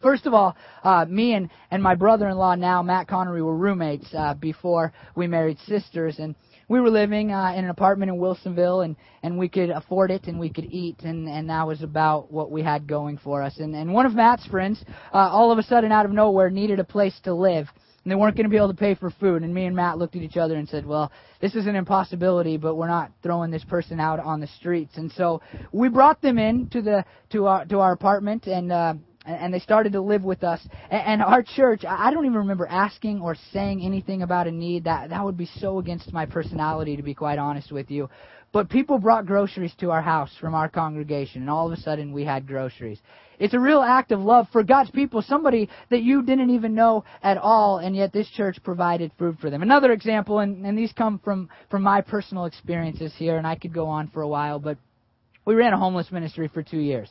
First 0.01 0.27
of 0.27 0.33
all, 0.33 0.55
uh, 0.83 1.05
me 1.09 1.33
and, 1.33 1.49
and 1.71 1.81
my 1.81 1.95
brother-in-law 1.95 2.55
now, 2.55 2.83
Matt 2.83 3.07
Connery, 3.07 3.41
were 3.41 3.55
roommates 3.55 4.07
uh, 4.13 4.35
before 4.35 4.93
we 5.15 5.25
married 5.25 5.57
sisters, 5.67 6.19
and 6.19 6.35
we 6.69 6.79
were 6.79 6.91
living 6.91 7.31
uh, 7.31 7.53
in 7.55 7.63
an 7.63 7.71
apartment 7.71 8.11
in 8.11 8.17
Wilsonville, 8.19 8.85
and, 8.85 8.95
and 9.23 9.39
we 9.39 9.49
could 9.49 9.71
afford 9.71 10.11
it, 10.11 10.27
and 10.27 10.39
we 10.39 10.49
could 10.49 10.65
eat, 10.65 10.99
and, 10.99 11.27
and 11.27 11.49
that 11.49 11.65
was 11.65 11.81
about 11.81 12.31
what 12.31 12.51
we 12.51 12.61
had 12.61 12.85
going 12.85 13.17
for 13.17 13.41
us. 13.41 13.57
And, 13.57 13.73
and 13.73 13.91
one 13.91 14.05
of 14.05 14.13
Matt's 14.13 14.45
friends, 14.45 14.83
uh, 15.13 15.17
all 15.17 15.51
of 15.51 15.57
a 15.57 15.63
sudden, 15.63 15.91
out 15.91 16.05
of 16.05 16.11
nowhere, 16.11 16.51
needed 16.51 16.79
a 16.79 16.83
place 16.83 17.19
to 17.23 17.33
live, 17.33 17.67
and 18.03 18.11
they 18.11 18.15
weren't 18.15 18.35
going 18.35 18.45
to 18.45 18.51
be 18.51 18.57
able 18.57 18.69
to 18.69 18.75
pay 18.75 18.93
for 18.93 19.09
food. 19.09 19.41
And 19.41 19.51
me 19.51 19.65
and 19.65 19.75
Matt 19.75 19.97
looked 19.97 20.15
at 20.15 20.21
each 20.21 20.37
other 20.37 20.55
and 20.55 20.69
said, 20.69 20.85
"Well, 20.85 21.11
this 21.41 21.55
is 21.55 21.65
an 21.65 21.75
impossibility, 21.75 22.57
but 22.57 22.75
we're 22.75 22.87
not 22.87 23.11
throwing 23.23 23.49
this 23.49 23.65
person 23.65 23.99
out 23.99 24.19
on 24.19 24.39
the 24.39 24.47
streets." 24.47 24.97
And 24.97 25.11
so 25.11 25.41
we 25.71 25.89
brought 25.89 26.21
them 26.21 26.37
in 26.37 26.69
to 26.69 26.81
the 26.81 27.03
to 27.31 27.47
our 27.47 27.65
to 27.65 27.79
our 27.79 27.91
apartment, 27.91 28.47
and 28.47 28.71
uh, 28.71 28.93
and 29.27 29.53
they 29.53 29.59
started 29.59 29.93
to 29.93 30.01
live 30.01 30.23
with 30.23 30.43
us. 30.43 30.65
And 30.89 31.21
our 31.21 31.43
church, 31.43 31.83
I 31.87 32.11
don't 32.11 32.25
even 32.25 32.37
remember 32.37 32.65
asking 32.67 33.21
or 33.21 33.35
saying 33.51 33.81
anything 33.81 34.21
about 34.21 34.47
a 34.47 34.51
need. 34.51 34.85
That 34.85 35.09
that 35.09 35.23
would 35.23 35.37
be 35.37 35.49
so 35.59 35.79
against 35.79 36.13
my 36.13 36.25
personality, 36.25 36.95
to 36.95 37.03
be 37.03 37.13
quite 37.13 37.37
honest 37.37 37.71
with 37.71 37.91
you. 37.91 38.09
But 38.53 38.69
people 38.69 38.97
brought 38.97 39.25
groceries 39.25 39.73
to 39.81 39.91
our 39.91 40.01
house 40.01 40.31
from 40.39 40.55
our 40.55 40.69
congregation, 40.69 41.41
and 41.41 41.49
all 41.49 41.71
of 41.71 41.77
a 41.77 41.81
sudden 41.81 42.13
we 42.13 42.23
had 42.23 42.47
groceries. 42.47 42.99
It's 43.39 43.53
a 43.53 43.59
real 43.59 43.81
act 43.81 44.11
of 44.11 44.19
love 44.19 44.47
for 44.51 44.63
God's 44.63 44.89
people, 44.89 45.21
somebody 45.21 45.69
that 45.89 46.01
you 46.01 46.23
didn't 46.23 46.49
even 46.49 46.73
know 46.73 47.03
at 47.21 47.37
all, 47.37 47.77
and 47.77 47.95
yet 47.95 48.11
this 48.11 48.27
church 48.29 48.57
provided 48.63 49.11
food 49.19 49.37
for 49.39 49.49
them. 49.49 49.61
Another 49.61 49.91
example, 49.91 50.39
and, 50.39 50.65
and 50.65 50.77
these 50.77 50.91
come 50.93 51.19
from, 51.19 51.49
from 51.69 51.83
my 51.83 52.01
personal 52.01 52.45
experiences 52.45 53.13
here, 53.15 53.37
and 53.37 53.45
I 53.45 53.55
could 53.55 53.73
go 53.73 53.87
on 53.87 54.07
for 54.07 54.21
a 54.21 54.27
while, 54.27 54.59
but 54.59 54.77
we 55.45 55.53
ran 55.53 55.73
a 55.73 55.77
homeless 55.77 56.11
ministry 56.11 56.47
for 56.51 56.63
two 56.63 56.79
years. 56.79 57.09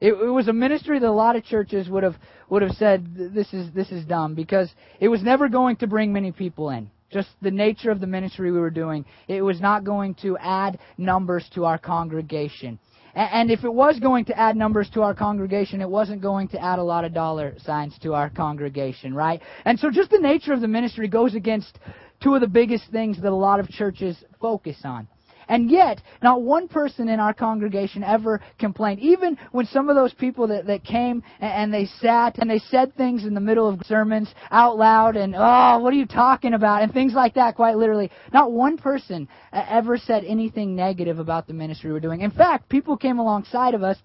It, 0.00 0.14
it 0.14 0.30
was 0.30 0.48
a 0.48 0.52
ministry 0.52 0.98
that 0.98 1.06
a 1.06 1.10
lot 1.10 1.36
of 1.36 1.44
churches 1.44 1.88
would 1.88 2.02
have 2.02 2.16
would 2.48 2.62
have 2.62 2.72
said 2.72 3.06
this 3.14 3.52
is 3.52 3.72
this 3.72 3.90
is 3.90 4.04
dumb 4.04 4.34
because 4.34 4.72
it 4.98 5.08
was 5.08 5.22
never 5.22 5.48
going 5.48 5.76
to 5.76 5.86
bring 5.86 6.12
many 6.12 6.32
people 6.32 6.70
in. 6.70 6.90
Just 7.10 7.28
the 7.42 7.50
nature 7.50 7.90
of 7.90 8.00
the 8.00 8.06
ministry 8.06 8.52
we 8.52 8.60
were 8.60 8.70
doing, 8.70 9.04
it 9.26 9.42
was 9.42 9.60
not 9.60 9.84
going 9.84 10.14
to 10.22 10.38
add 10.38 10.78
numbers 10.96 11.48
to 11.54 11.64
our 11.64 11.76
congregation. 11.76 12.78
And 13.14 13.50
if 13.50 13.64
it 13.64 13.72
was 13.72 13.98
going 13.98 14.26
to 14.26 14.38
add 14.38 14.54
numbers 14.56 14.88
to 14.90 15.02
our 15.02 15.14
congregation, 15.14 15.80
it 15.80 15.90
wasn't 15.90 16.22
going 16.22 16.46
to 16.48 16.62
add 16.62 16.78
a 16.78 16.82
lot 16.84 17.04
of 17.04 17.12
dollar 17.12 17.54
signs 17.58 17.98
to 18.02 18.14
our 18.14 18.30
congregation, 18.30 19.14
right? 19.14 19.42
And 19.64 19.78
so 19.80 19.90
just 19.90 20.10
the 20.10 20.18
nature 20.18 20.52
of 20.52 20.60
the 20.60 20.68
ministry 20.68 21.08
goes 21.08 21.34
against 21.34 21.80
two 22.22 22.36
of 22.36 22.40
the 22.40 22.46
biggest 22.46 22.84
things 22.92 23.20
that 23.20 23.32
a 23.32 23.34
lot 23.34 23.58
of 23.58 23.68
churches 23.68 24.16
focus 24.40 24.76
on. 24.84 25.08
And 25.50 25.68
yet, 25.68 26.00
not 26.22 26.42
one 26.42 26.68
person 26.68 27.08
in 27.08 27.18
our 27.18 27.34
congregation 27.34 28.04
ever 28.04 28.40
complained. 28.60 29.00
Even 29.00 29.36
when 29.50 29.66
some 29.66 29.88
of 29.88 29.96
those 29.96 30.14
people 30.14 30.46
that, 30.46 30.68
that 30.68 30.84
came 30.84 31.24
and, 31.40 31.52
and 31.52 31.74
they 31.74 31.86
sat 32.00 32.38
and 32.38 32.48
they 32.48 32.60
said 32.60 32.94
things 32.94 33.24
in 33.24 33.34
the 33.34 33.40
middle 33.40 33.68
of 33.68 33.80
sermons 33.84 34.32
out 34.52 34.78
loud 34.78 35.16
and, 35.16 35.34
oh, 35.36 35.80
what 35.80 35.92
are 35.92 35.96
you 35.96 36.06
talking 36.06 36.54
about? 36.54 36.82
And 36.82 36.92
things 36.92 37.14
like 37.14 37.34
that, 37.34 37.56
quite 37.56 37.76
literally. 37.76 38.12
Not 38.32 38.52
one 38.52 38.78
person 38.78 39.26
ever 39.52 39.98
said 39.98 40.22
anything 40.24 40.76
negative 40.76 41.18
about 41.18 41.48
the 41.48 41.52
ministry 41.52 41.90
we're 41.90 41.98
doing. 41.98 42.20
In 42.20 42.30
fact, 42.30 42.68
people 42.68 42.96
came 42.96 43.18
alongside 43.18 43.74
of 43.74 43.82
us 43.82 43.98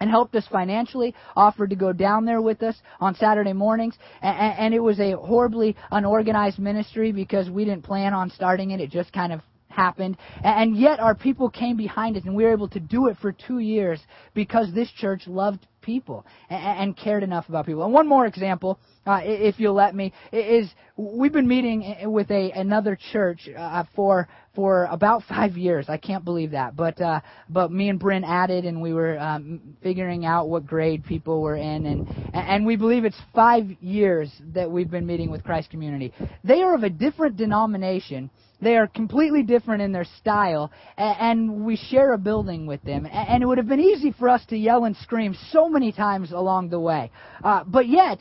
and 0.00 0.08
helped 0.08 0.34
us 0.34 0.46
financially, 0.50 1.14
offered 1.36 1.68
to 1.68 1.76
go 1.76 1.92
down 1.92 2.24
there 2.24 2.40
with 2.40 2.62
us 2.62 2.76
on 3.00 3.14
Saturday 3.16 3.52
mornings. 3.52 3.98
And, 4.22 4.54
and, 4.58 4.74
it 4.74 4.80
was 4.80 4.98
a 4.98 5.12
horribly 5.12 5.76
unorganized 5.90 6.58
ministry 6.58 7.12
because 7.12 7.50
we 7.50 7.66
didn't 7.66 7.84
plan 7.84 8.14
on 8.14 8.30
starting 8.30 8.70
it. 8.70 8.80
It 8.80 8.90
just 8.90 9.12
kind 9.12 9.30
of 9.30 9.42
happened, 9.80 10.16
and 10.44 10.76
yet 10.76 11.00
our 11.00 11.14
people 11.14 11.48
came 11.48 11.76
behind 11.76 12.16
us, 12.16 12.24
and 12.26 12.34
we 12.34 12.44
were 12.44 12.52
able 12.52 12.68
to 12.68 12.80
do 12.80 13.08
it 13.08 13.16
for 13.22 13.32
two 13.32 13.60
years 13.60 14.00
because 14.34 14.66
this 14.74 14.90
church 14.90 15.22
loved 15.26 15.66
people 15.80 16.26
and, 16.50 16.96
cared 16.96 17.22
enough 17.22 17.48
about 17.48 17.64
people. 17.64 17.84
And 17.84 17.92
one 17.92 18.06
more 18.06 18.26
example, 18.26 18.78
uh, 19.06 19.20
if 19.22 19.58
you'll 19.58 19.74
let 19.74 19.94
me, 19.94 20.12
is 20.32 20.68
we've 20.96 21.32
been 21.32 21.48
meeting 21.48 21.96
with 22.04 22.30
a 22.30 22.50
another 22.50 22.98
church 23.12 23.48
uh, 23.56 23.84
for 23.96 24.28
for 24.54 24.86
about 24.90 25.22
five 25.28 25.56
years. 25.56 25.86
I 25.88 25.96
can't 25.96 26.24
believe 26.24 26.50
that, 26.50 26.76
but 26.76 27.00
uh, 27.00 27.20
but 27.48 27.72
me 27.72 27.88
and 27.88 27.98
Bryn 27.98 28.24
added, 28.24 28.66
and 28.66 28.82
we 28.82 28.92
were 28.92 29.18
um, 29.18 29.60
figuring 29.82 30.26
out 30.26 30.48
what 30.48 30.66
grade 30.66 31.04
people 31.04 31.40
were 31.40 31.56
in, 31.56 31.86
and 31.86 32.06
and 32.34 32.66
we 32.66 32.76
believe 32.76 33.04
it's 33.04 33.22
five 33.34 33.64
years 33.80 34.30
that 34.54 34.70
we've 34.70 34.90
been 34.90 35.06
meeting 35.06 35.30
with 35.30 35.42
Christ 35.42 35.70
Community. 35.70 36.12
They 36.44 36.60
are 36.60 36.74
of 36.74 36.82
a 36.82 36.90
different 36.90 37.36
denomination 37.36 38.28
they 38.60 38.76
are 38.76 38.86
completely 38.86 39.42
different 39.42 39.82
in 39.82 39.92
their 39.92 40.06
style, 40.18 40.70
and 40.96 41.64
we 41.64 41.76
share 41.76 42.12
a 42.12 42.18
building 42.18 42.66
with 42.66 42.82
them. 42.82 43.06
And 43.10 43.42
it 43.42 43.46
would 43.46 43.58
have 43.58 43.68
been 43.68 43.80
easy 43.80 44.12
for 44.18 44.28
us 44.28 44.44
to 44.46 44.56
yell 44.56 44.84
and 44.84 44.96
scream 44.96 45.36
so 45.50 45.68
many 45.68 45.92
times 45.92 46.32
along 46.32 46.70
the 46.70 46.80
way. 46.80 47.10
Uh, 47.42 47.64
but 47.64 47.88
yet, 47.88 48.18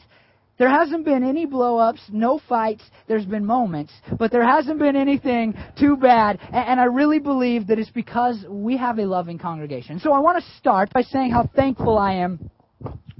there 0.60 0.70
hasn't 0.70 1.06
been 1.06 1.24
any 1.24 1.46
blow-ups, 1.46 2.02
no 2.12 2.42
fights. 2.50 2.84
There's 3.08 3.26
been 3.26 3.46
moments, 3.46 3.94
but 4.18 4.30
there 4.30 4.46
hasn't 4.46 4.78
been 4.78 4.98
anything 4.98 5.56
too 5.80 5.96
bad. 5.96 6.38
And 6.52 6.82
I 6.82 6.84
really 6.84 7.20
believe 7.20 7.68
that 7.68 7.80
it's 7.80 7.90
because 7.90 8.46
we 8.48 8.76
have 8.76 9.00
a 9.00 9.06
loving 9.06 9.40
congregation. 9.40 10.00
So 10.00 10.12
I 10.12 10.20
want 10.20 10.44
to 10.44 10.52
start 10.58 10.92
by 10.94 11.02
saying 11.02 11.32
how 11.32 11.50
thankful 11.56 11.98
I 11.98 12.16
am 12.16 12.50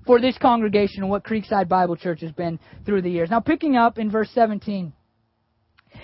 for 0.06 0.20
this 0.20 0.38
congregation 0.38 1.04
and 1.04 1.10
what 1.10 1.24
Creekside 1.24 1.70
Bible 1.70 1.96
Church 1.96 2.22
has 2.22 2.32
been 2.32 2.60
through 2.86 3.04
the 3.04 3.10
years. 3.10 3.30
Now, 3.30 3.40
picking 3.40 3.78
up 3.78 3.98
in 3.98 4.12
verse 4.12 4.30
17. 4.34 4.92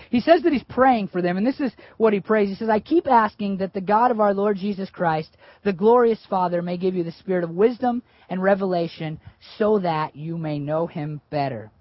He 0.10 0.22
says 0.22 0.44
that 0.44 0.54
he's 0.54 0.64
praying 0.64 1.10
for 1.10 1.22
them, 1.22 1.38
and 1.38 1.46
this 1.46 1.60
is 1.60 1.72
what 1.98 2.14
he 2.14 2.20
prays. 2.20 2.50
He 2.50 2.56
says, 2.56 2.70
I 2.70 2.80
keep 2.80 3.08
asking 3.08 3.58
that 3.58 3.74
the 3.74 3.82
God 3.82 4.12
of 4.12 4.20
our 4.20 4.34
Lord 4.34 4.58
Jesus 4.58 4.90
Christ, 4.90 5.36
the 5.64 5.74
glorious 5.74 6.20
Father, 6.30 6.62
may 6.62 6.78
give 6.78 6.96
you 6.96 7.04
the 7.04 7.12
spirit 7.14 7.44
of 7.44 7.50
wisdom 7.52 8.04
and 8.30 8.42
revelation 8.42 9.20
so 9.58 9.80
that 9.80 10.16
you 10.16 10.38
may 10.38 10.60
know 10.60 10.88
him 10.88 11.22
better. 11.30 11.72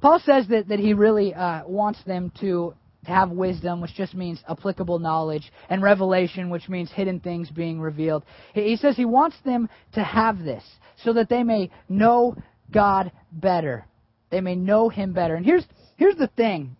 Paul 0.00 0.20
says 0.24 0.48
that, 0.48 0.68
that 0.68 0.80
he 0.80 0.94
really 0.94 1.32
uh, 1.32 1.62
wants 1.66 2.02
them 2.04 2.32
to, 2.40 2.74
to 3.04 3.10
have 3.10 3.30
wisdom, 3.30 3.80
which 3.80 3.94
just 3.94 4.14
means 4.14 4.42
applicable 4.48 4.98
knowledge, 4.98 5.52
and 5.68 5.82
revelation, 5.82 6.50
which 6.50 6.68
means 6.68 6.90
hidden 6.90 7.20
things 7.20 7.50
being 7.50 7.80
revealed. 7.80 8.24
He 8.52 8.76
says 8.76 8.96
he 8.96 9.04
wants 9.04 9.36
them 9.44 9.68
to 9.94 10.02
have 10.02 10.40
this 10.40 10.64
so 11.04 11.12
that 11.12 11.28
they 11.28 11.44
may 11.44 11.70
know 11.88 12.36
God 12.72 13.12
better. 13.30 13.86
They 14.30 14.40
may 14.40 14.56
know 14.56 14.88
him 14.88 15.12
better. 15.12 15.36
And 15.36 15.46
here's, 15.46 15.64
here's 15.96 16.16
the 16.16 16.28
thing 16.28 16.76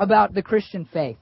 about 0.00 0.34
the 0.34 0.42
Christian 0.42 0.88
faith. 0.92 1.18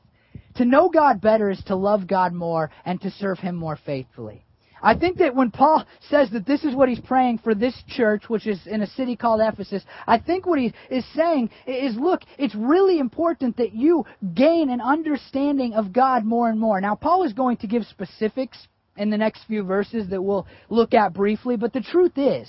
To 0.56 0.64
know 0.64 0.88
God 0.88 1.20
better 1.20 1.50
is 1.50 1.62
to 1.66 1.76
love 1.76 2.06
God 2.06 2.32
more 2.32 2.70
and 2.85 3.00
to 3.02 3.11
serve 3.11 3.38
Him 3.38 3.54
more 3.54 3.76
faithfully. 3.85 4.44
I 4.82 4.94
think 4.94 5.18
that 5.18 5.35
when 5.35 5.50
Paul 5.50 5.85
says 6.08 6.30
that 6.30 6.47
this 6.47 6.64
is 6.64 6.75
what 6.75 6.88
he's 6.88 7.00
praying 7.00 7.38
for 7.38 7.54
this 7.54 7.75
church, 7.88 8.28
which 8.28 8.47
is 8.47 8.64
in 8.66 8.82
a 8.82 8.87
city 8.87 9.16
called 9.16 9.40
Ephesus, 9.40 9.82
I 10.06 10.18
think 10.18 10.47
what 10.47 10.58
he 10.58 10.73
is 10.88 11.04
saying 11.14 11.50
is 11.66 11.97
look, 11.97 12.23
it's 12.38 12.54
really 12.54 13.00
important 13.00 13.56
that 13.56 13.73
you 13.73 14.04
gain 14.35 14.70
an 14.70 14.80
understanding 14.80 15.75
of 15.75 15.92
God 15.92 16.25
more 16.25 16.49
and 16.49 16.61
more. 16.61 16.80
Now, 16.80 16.94
Paul 16.94 17.25
is 17.25 17.32
going 17.32 17.56
to 17.58 17.66
give 17.66 17.85
specifics 17.87 18.68
in 18.97 19.11
the 19.11 19.18
next 19.18 19.44
few 19.44 19.62
verses 19.62 20.08
that 20.11 20.23
we'll 20.23 20.47
look 20.68 20.94
at 20.94 21.12
briefly, 21.12 21.56
but 21.56 21.73
the 21.73 21.80
truth 21.80 22.16
is, 22.16 22.49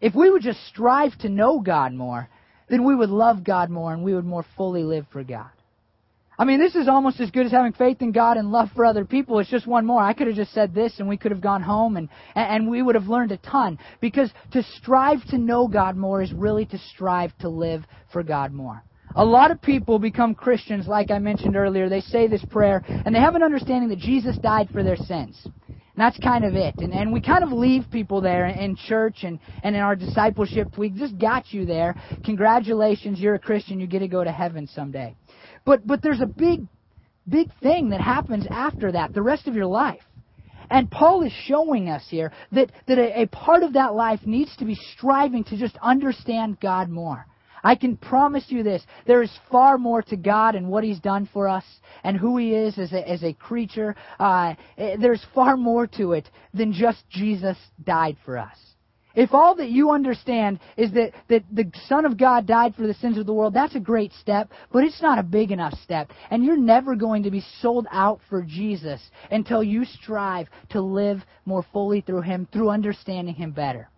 if 0.00 0.14
we 0.14 0.30
would 0.30 0.42
just 0.42 0.66
strive 0.66 1.16
to 1.18 1.28
know 1.28 1.60
God 1.60 1.92
more, 1.92 2.28
then 2.68 2.84
we 2.84 2.94
would 2.94 3.10
love 3.10 3.44
God 3.44 3.70
more 3.70 3.92
and 3.92 4.02
we 4.02 4.14
would 4.14 4.24
more 4.24 4.44
fully 4.56 4.82
live 4.82 5.06
for 5.12 5.22
God. 5.22 5.50
I 6.38 6.44
mean, 6.44 6.60
this 6.60 6.74
is 6.74 6.86
almost 6.86 7.18
as 7.20 7.30
good 7.30 7.46
as 7.46 7.52
having 7.52 7.72
faith 7.72 8.02
in 8.02 8.12
God 8.12 8.36
and 8.36 8.52
love 8.52 8.68
for 8.74 8.84
other 8.84 9.06
people. 9.06 9.38
It's 9.38 9.50
just 9.50 9.66
one 9.66 9.86
more. 9.86 10.02
I 10.02 10.12
could 10.12 10.26
have 10.26 10.36
just 10.36 10.52
said 10.52 10.74
this 10.74 10.98
and 10.98 11.08
we 11.08 11.16
could 11.16 11.32
have 11.32 11.40
gone 11.40 11.62
home 11.62 11.96
and, 11.96 12.10
and 12.34 12.68
we 12.68 12.82
would 12.82 12.94
have 12.94 13.06
learned 13.06 13.32
a 13.32 13.38
ton. 13.38 13.78
Because 14.00 14.30
to 14.52 14.62
strive 14.62 15.24
to 15.28 15.38
know 15.38 15.66
God 15.66 15.96
more 15.96 16.20
is 16.20 16.32
really 16.34 16.66
to 16.66 16.78
strive 16.78 17.36
to 17.38 17.48
live 17.48 17.84
for 18.12 18.22
God 18.22 18.52
more. 18.52 18.84
A 19.14 19.24
lot 19.24 19.50
of 19.50 19.62
people 19.62 19.98
become 19.98 20.34
Christians, 20.34 20.86
like 20.86 21.10
I 21.10 21.18
mentioned 21.20 21.56
earlier. 21.56 21.88
They 21.88 22.02
say 22.02 22.26
this 22.26 22.44
prayer 22.44 22.82
and 23.06 23.14
they 23.14 23.20
have 23.20 23.34
an 23.34 23.42
understanding 23.42 23.88
that 23.88 23.98
Jesus 23.98 24.36
died 24.36 24.68
for 24.74 24.82
their 24.82 24.96
sins. 24.96 25.42
And 25.96 26.04
that's 26.04 26.18
kind 26.18 26.44
of 26.44 26.54
it. 26.54 26.74
And, 26.80 26.92
and 26.92 27.10
we 27.10 27.22
kind 27.22 27.42
of 27.42 27.50
leave 27.52 27.86
people 27.90 28.20
there 28.20 28.46
in 28.46 28.76
church 28.76 29.20
and, 29.22 29.38
and 29.62 29.74
in 29.74 29.80
our 29.80 29.96
discipleship. 29.96 30.76
We 30.76 30.90
just 30.90 31.16
got 31.16 31.52
you 31.52 31.64
there. 31.64 31.96
Congratulations, 32.22 33.18
you're 33.18 33.36
a 33.36 33.38
Christian. 33.38 33.80
You 33.80 33.86
get 33.86 34.00
to 34.00 34.08
go 34.08 34.22
to 34.22 34.30
heaven 34.30 34.66
someday. 34.66 35.16
But, 35.64 35.86
but 35.86 36.02
there's 36.02 36.20
a 36.20 36.26
big, 36.26 36.66
big 37.26 37.48
thing 37.62 37.88
that 37.90 38.02
happens 38.02 38.46
after 38.50 38.92
that, 38.92 39.14
the 39.14 39.22
rest 39.22 39.48
of 39.48 39.54
your 39.54 39.66
life. 39.66 40.02
And 40.68 40.90
Paul 40.90 41.22
is 41.22 41.32
showing 41.44 41.88
us 41.88 42.04
here 42.10 42.30
that, 42.52 42.72
that 42.88 42.98
a, 42.98 43.22
a 43.22 43.26
part 43.28 43.62
of 43.62 43.72
that 43.72 43.94
life 43.94 44.20
needs 44.26 44.54
to 44.56 44.66
be 44.66 44.74
striving 44.74 45.44
to 45.44 45.56
just 45.56 45.78
understand 45.80 46.60
God 46.60 46.90
more. 46.90 47.24
I 47.62 47.74
can 47.74 47.96
promise 47.96 48.44
you 48.48 48.62
this. 48.62 48.82
There 49.06 49.22
is 49.22 49.30
far 49.50 49.78
more 49.78 50.02
to 50.02 50.16
God 50.16 50.54
and 50.54 50.68
what 50.68 50.84
He's 50.84 51.00
done 51.00 51.28
for 51.32 51.48
us 51.48 51.64
and 52.04 52.16
who 52.16 52.36
He 52.36 52.54
is 52.54 52.78
as 52.78 52.92
a, 52.92 53.08
as 53.08 53.22
a 53.22 53.32
creature. 53.32 53.94
Uh, 54.18 54.54
there's 54.76 55.24
far 55.34 55.56
more 55.56 55.86
to 55.88 56.12
it 56.12 56.28
than 56.54 56.72
just 56.72 57.08
Jesus 57.10 57.56
died 57.84 58.16
for 58.24 58.38
us. 58.38 58.56
If 59.16 59.32
all 59.32 59.54
that 59.56 59.70
you 59.70 59.90
understand 59.92 60.60
is 60.76 60.92
that, 60.92 61.12
that 61.28 61.42
the 61.50 61.72
Son 61.88 62.04
of 62.04 62.18
God 62.18 62.46
died 62.46 62.74
for 62.74 62.86
the 62.86 62.94
sins 62.94 63.16
of 63.16 63.24
the 63.24 63.32
world, 63.32 63.54
that's 63.54 63.74
a 63.74 63.80
great 63.80 64.12
step, 64.12 64.50
but 64.70 64.84
it's 64.84 65.00
not 65.00 65.18
a 65.18 65.22
big 65.22 65.50
enough 65.50 65.72
step. 65.82 66.10
And 66.30 66.44
you're 66.44 66.58
never 66.58 66.94
going 66.94 67.22
to 67.22 67.30
be 67.30 67.42
sold 67.62 67.86
out 67.90 68.20
for 68.28 68.42
Jesus 68.42 69.00
until 69.30 69.62
you 69.62 69.86
strive 69.86 70.48
to 70.68 70.82
live 70.82 71.24
more 71.46 71.64
fully 71.72 72.02
through 72.02 72.20
Him, 72.20 72.46
through 72.52 72.68
understanding 72.68 73.34
Him 73.34 73.52
better. 73.52 73.88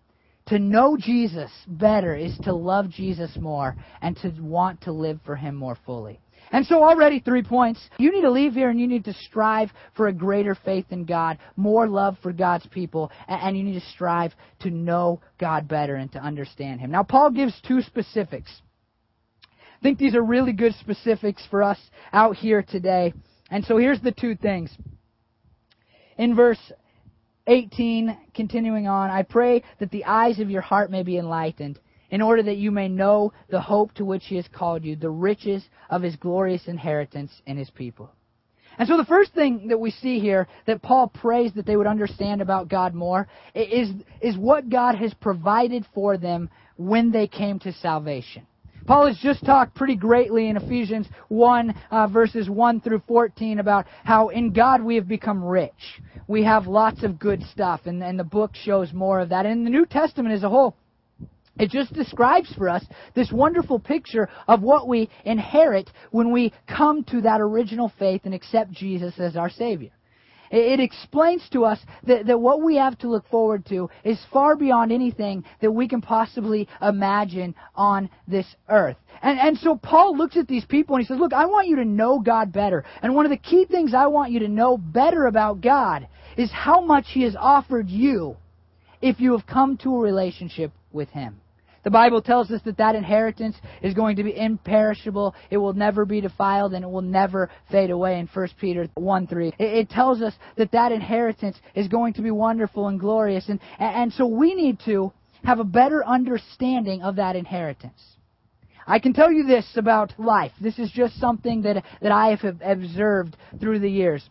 To 0.49 0.59
know 0.59 0.97
Jesus 0.97 1.51
better 1.67 2.15
is 2.15 2.37
to 2.45 2.55
love 2.55 2.89
Jesus 2.89 3.37
more 3.37 3.77
and 4.01 4.17
to 4.19 4.31
want 4.41 4.81
to 4.83 4.93
live 4.93 5.21
for 5.25 5.37
Him 5.37 5.55
more 5.55 5.77
fully. 5.85 6.21
And 6.51 6.65
so 6.65 6.83
already 6.83 7.21
three 7.21 7.43
points. 7.43 7.81
You 7.99 8.11
need 8.11 8.23
to 8.23 8.31
leave 8.31 8.55
here 8.55 8.71
and 8.71 8.81
you 8.81 8.87
need 8.87 9.05
to 9.05 9.13
strive 9.13 9.71
for 9.95 10.09
a 10.09 10.13
greater 10.13 10.55
faith 10.55 10.87
in 10.91 11.05
God, 11.05 11.39
more 11.57 11.87
love 11.87 12.17
for 12.23 12.33
God's 12.33 12.67
people, 12.69 13.13
and 13.27 13.59
you 13.59 13.63
need 13.63 13.79
to 13.79 13.87
strive 13.89 14.33
to 14.61 14.71
know 14.71 15.21
God 15.39 15.69
better 15.69 15.97
and 15.97 16.11
to 16.13 16.19
understand 16.19 16.81
Him. 16.81 16.91
Now 16.91 17.03
Paul 17.03 17.31
gives 17.31 17.61
two 17.67 17.83
specifics. 17.83 18.51
I 19.43 19.83
think 19.83 19.99
these 19.99 20.15
are 20.15 20.23
really 20.23 20.53
good 20.53 20.75
specifics 20.81 21.43
for 21.51 21.63
us 21.63 21.79
out 22.13 22.37
here 22.37 22.63
today. 22.63 23.13
And 23.51 23.65
so 23.65 23.77
here's 23.77 24.01
the 24.01 24.13
two 24.13 24.35
things. 24.35 24.71
In 26.17 26.35
verse 26.35 26.59
18, 27.49 28.17
continuing 28.35 28.87
on, 28.87 29.11
I 29.11 29.23
pray 29.23 29.65
that 29.81 29.91
the 29.91 30.05
eyes 30.05 30.39
of 30.39 30.51
your 30.51 30.63
heart 30.63 30.91
may 30.91 31.03
be 31.03 31.19
enlightened, 31.19 31.81
in 32.11 32.23
order 32.23 32.43
that 32.43 32.57
you 32.57 32.71
may 32.71 32.89
know 32.89 33.33
the 33.49 33.61
hope 33.61 33.93
to 33.95 34.05
which 34.05 34.27
he 34.27 34.37
has 34.37 34.47
called 34.49 34.85
you, 34.85 34.97
the 34.97 35.11
riches 35.11 35.65
of 35.91 36.03
his 36.03 36.17
glorious 36.17 36.67
inheritance 36.67 37.33
in 37.47 37.57
his 37.57 37.71
people. 37.71 38.11
And 38.79 38.87
so 38.87 38.97
the 38.97 39.05
first 39.05 39.35
thing 39.35 39.69
that 39.69 39.81
we 39.81 39.91
see 39.91 40.21
here 40.21 40.47
that 40.67 40.83
Paul 40.83 41.09
prays 41.09 41.53
that 41.55 41.67
they 41.67 41.77
would 41.77 41.87
understand 41.87 42.41
about 42.41 42.69
God 42.69 42.95
more 42.95 43.27
is, 43.55 43.91
is 44.21 44.39
what 44.39 44.71
God 44.71 44.95
has 44.95 45.13
provided 45.15 45.85
for 45.93 46.17
them 46.17 46.49
when 46.77 47.11
they 47.11 47.27
came 47.27 47.59
to 47.61 47.73
salvation. 47.73 48.47
Paul 48.89 49.09
has 49.09 49.19
just 49.19 49.45
talked 49.45 49.75
pretty 49.75 49.97
greatly 49.97 50.49
in 50.49 50.57
Ephesians 50.57 51.07
1, 51.29 51.75
uh, 51.91 52.07
verses 52.07 52.49
1 52.49 52.81
through 52.81 53.03
14 53.07 53.59
about 53.59 53.85
how 54.03 54.29
in 54.29 54.51
God 54.51 54.83
we 54.83 54.95
have 54.95 55.07
become 55.07 55.45
rich. 55.45 56.01
We 56.27 56.43
have 56.45 56.67
lots 56.67 57.03
of 57.03 57.19
good 57.19 57.43
stuff, 57.53 57.83
and, 57.85 58.03
and 58.03 58.19
the 58.19 58.25
book 58.25 58.53
shows 58.55 58.95
more 58.95 59.21
of 59.21 59.29
that. 59.29 59.45
And 59.45 59.67
the 59.67 59.71
New 59.71 59.85
Testament 59.85 60.35
as 60.35 60.43
a 60.43 60.49
whole, 60.49 60.75
it 61.59 61.69
just 61.69 61.93
describes 61.93 62.51
for 62.55 62.71
us 62.71 62.83
this 63.15 63.31
wonderful 63.31 63.79
picture 63.79 64.31
of 64.47 64.63
what 64.63 64.89
we 64.89 65.11
inherit 65.27 65.91
when 66.11 66.33
we 66.33 66.55
come 66.67 67.05
to 67.11 67.21
that 67.21 67.43
original 67.43 67.93
faith 67.99 68.23
and 68.25 68.33
accept 68.33 68.73
Jesus 68.73 69.13
as 69.21 69.37
our 69.37 69.51
Savior. 69.51 69.91
It 70.51 70.81
explains 70.81 71.49
to 71.51 71.65
us 71.65 71.79
that, 72.05 72.27
that 72.27 72.41
what 72.41 72.63
we 72.63 72.77
have 72.77 72.99
to 72.99 73.09
look 73.09 73.29
forward 73.29 73.67
to 73.67 73.91
is 74.05 74.19
far 74.33 74.57
beyond 74.57 74.93
anything 74.93 75.45
that 75.61 75.71
we 75.71 75.89
can 75.89 76.01
possibly 76.01 76.69
imagine 76.81 77.55
on 77.75 78.09
this 78.27 78.47
earth. 78.69 78.97
And, 79.23 79.39
and 79.39 79.59
so 79.59 79.77
Paul 79.77 80.17
looks 80.17 80.37
at 80.37 80.49
these 80.49 80.65
people 80.65 80.97
and 80.97 81.05
he 81.05 81.09
says, 81.09 81.21
Look, 81.21 81.33
I 81.33 81.47
want 81.47 81.69
you 81.69 81.77
to 81.77 81.85
know 81.85 82.21
God 82.21 82.53
better. 82.53 82.85
And 83.03 83.15
one 83.15 83.27
of 83.27 83.31
the 83.31 83.37
key 83.37 83.67
things 83.67 83.95
I 83.95 84.07
want 84.07 84.33
you 84.33 84.41
to 84.41 84.49
know 84.49 84.79
better 84.79 85.27
about 85.27 85.61
God 85.61 86.09
is 86.37 86.51
how 86.53 86.81
much 86.81 87.07
He 87.09 87.23
has 87.23 87.37
offered 87.39 87.89
you 87.89 88.37
if 89.03 89.21
you 89.21 89.33
have 89.33 89.47
come 89.47 89.77
to 89.79 89.95
a 89.95 89.99
relationship 89.99 90.73
with 90.93 91.09
Him. 91.11 91.41
The 91.89 91.93
Bible 91.93 92.21
tells 92.21 92.51
us 92.51 92.61
that 92.67 92.77
that 92.77 92.97
inheritance 92.97 93.57
is 93.81 93.95
going 93.95 94.17
to 94.17 94.23
be 94.23 94.37
imperishable. 94.37 95.35
It 95.49 95.57
will 95.57 95.73
never 95.73 96.05
be 96.05 96.21
defiled 96.21 96.75
and 96.75 96.85
it 96.85 96.91
will 96.91 97.01
never 97.01 97.49
fade 97.71 97.89
away 97.89 98.19
in 98.19 98.27
1 98.27 98.49
Peter 98.61 98.91
1 98.93 99.27
3. 99.27 99.55
It, 99.59 99.89
tells 99.89 100.21
us 100.21 100.35
that 100.59 100.73
that 100.73 100.93
inheritance 100.93 101.57
is 101.75 101.89
going 101.89 102.13
to 102.13 102.21
be 102.21 102.31
wonderful 102.31 102.89
and 102.89 103.01
glorious. 103.01 103.49
And, 103.49 103.59
and 103.79 104.13
so 104.13 104.27
we 104.27 104.55
need 104.55 104.81
to 104.85 105.15
have 105.45 105.61
a 105.61 105.65
better 105.65 106.05
understanding 106.05 107.01
of 107.01 107.17
that 107.17 107.37
inheritance. 107.37 108.03
I 108.87 108.99
can 108.99 109.15
tell 109.15 109.33
you 109.33 109.47
this 109.47 109.67
about 109.77 110.13
life. 110.19 110.53
This 110.61 110.79
is 110.79 110.91
just 110.91 111.19
something 111.19 111.63
that, 111.63 111.83
that 112.03 112.13
I 112.13 112.37
have 112.37 112.61
observed 112.63 113.35
through 113.59 113.79
the 113.79 113.91
years. 113.91 114.29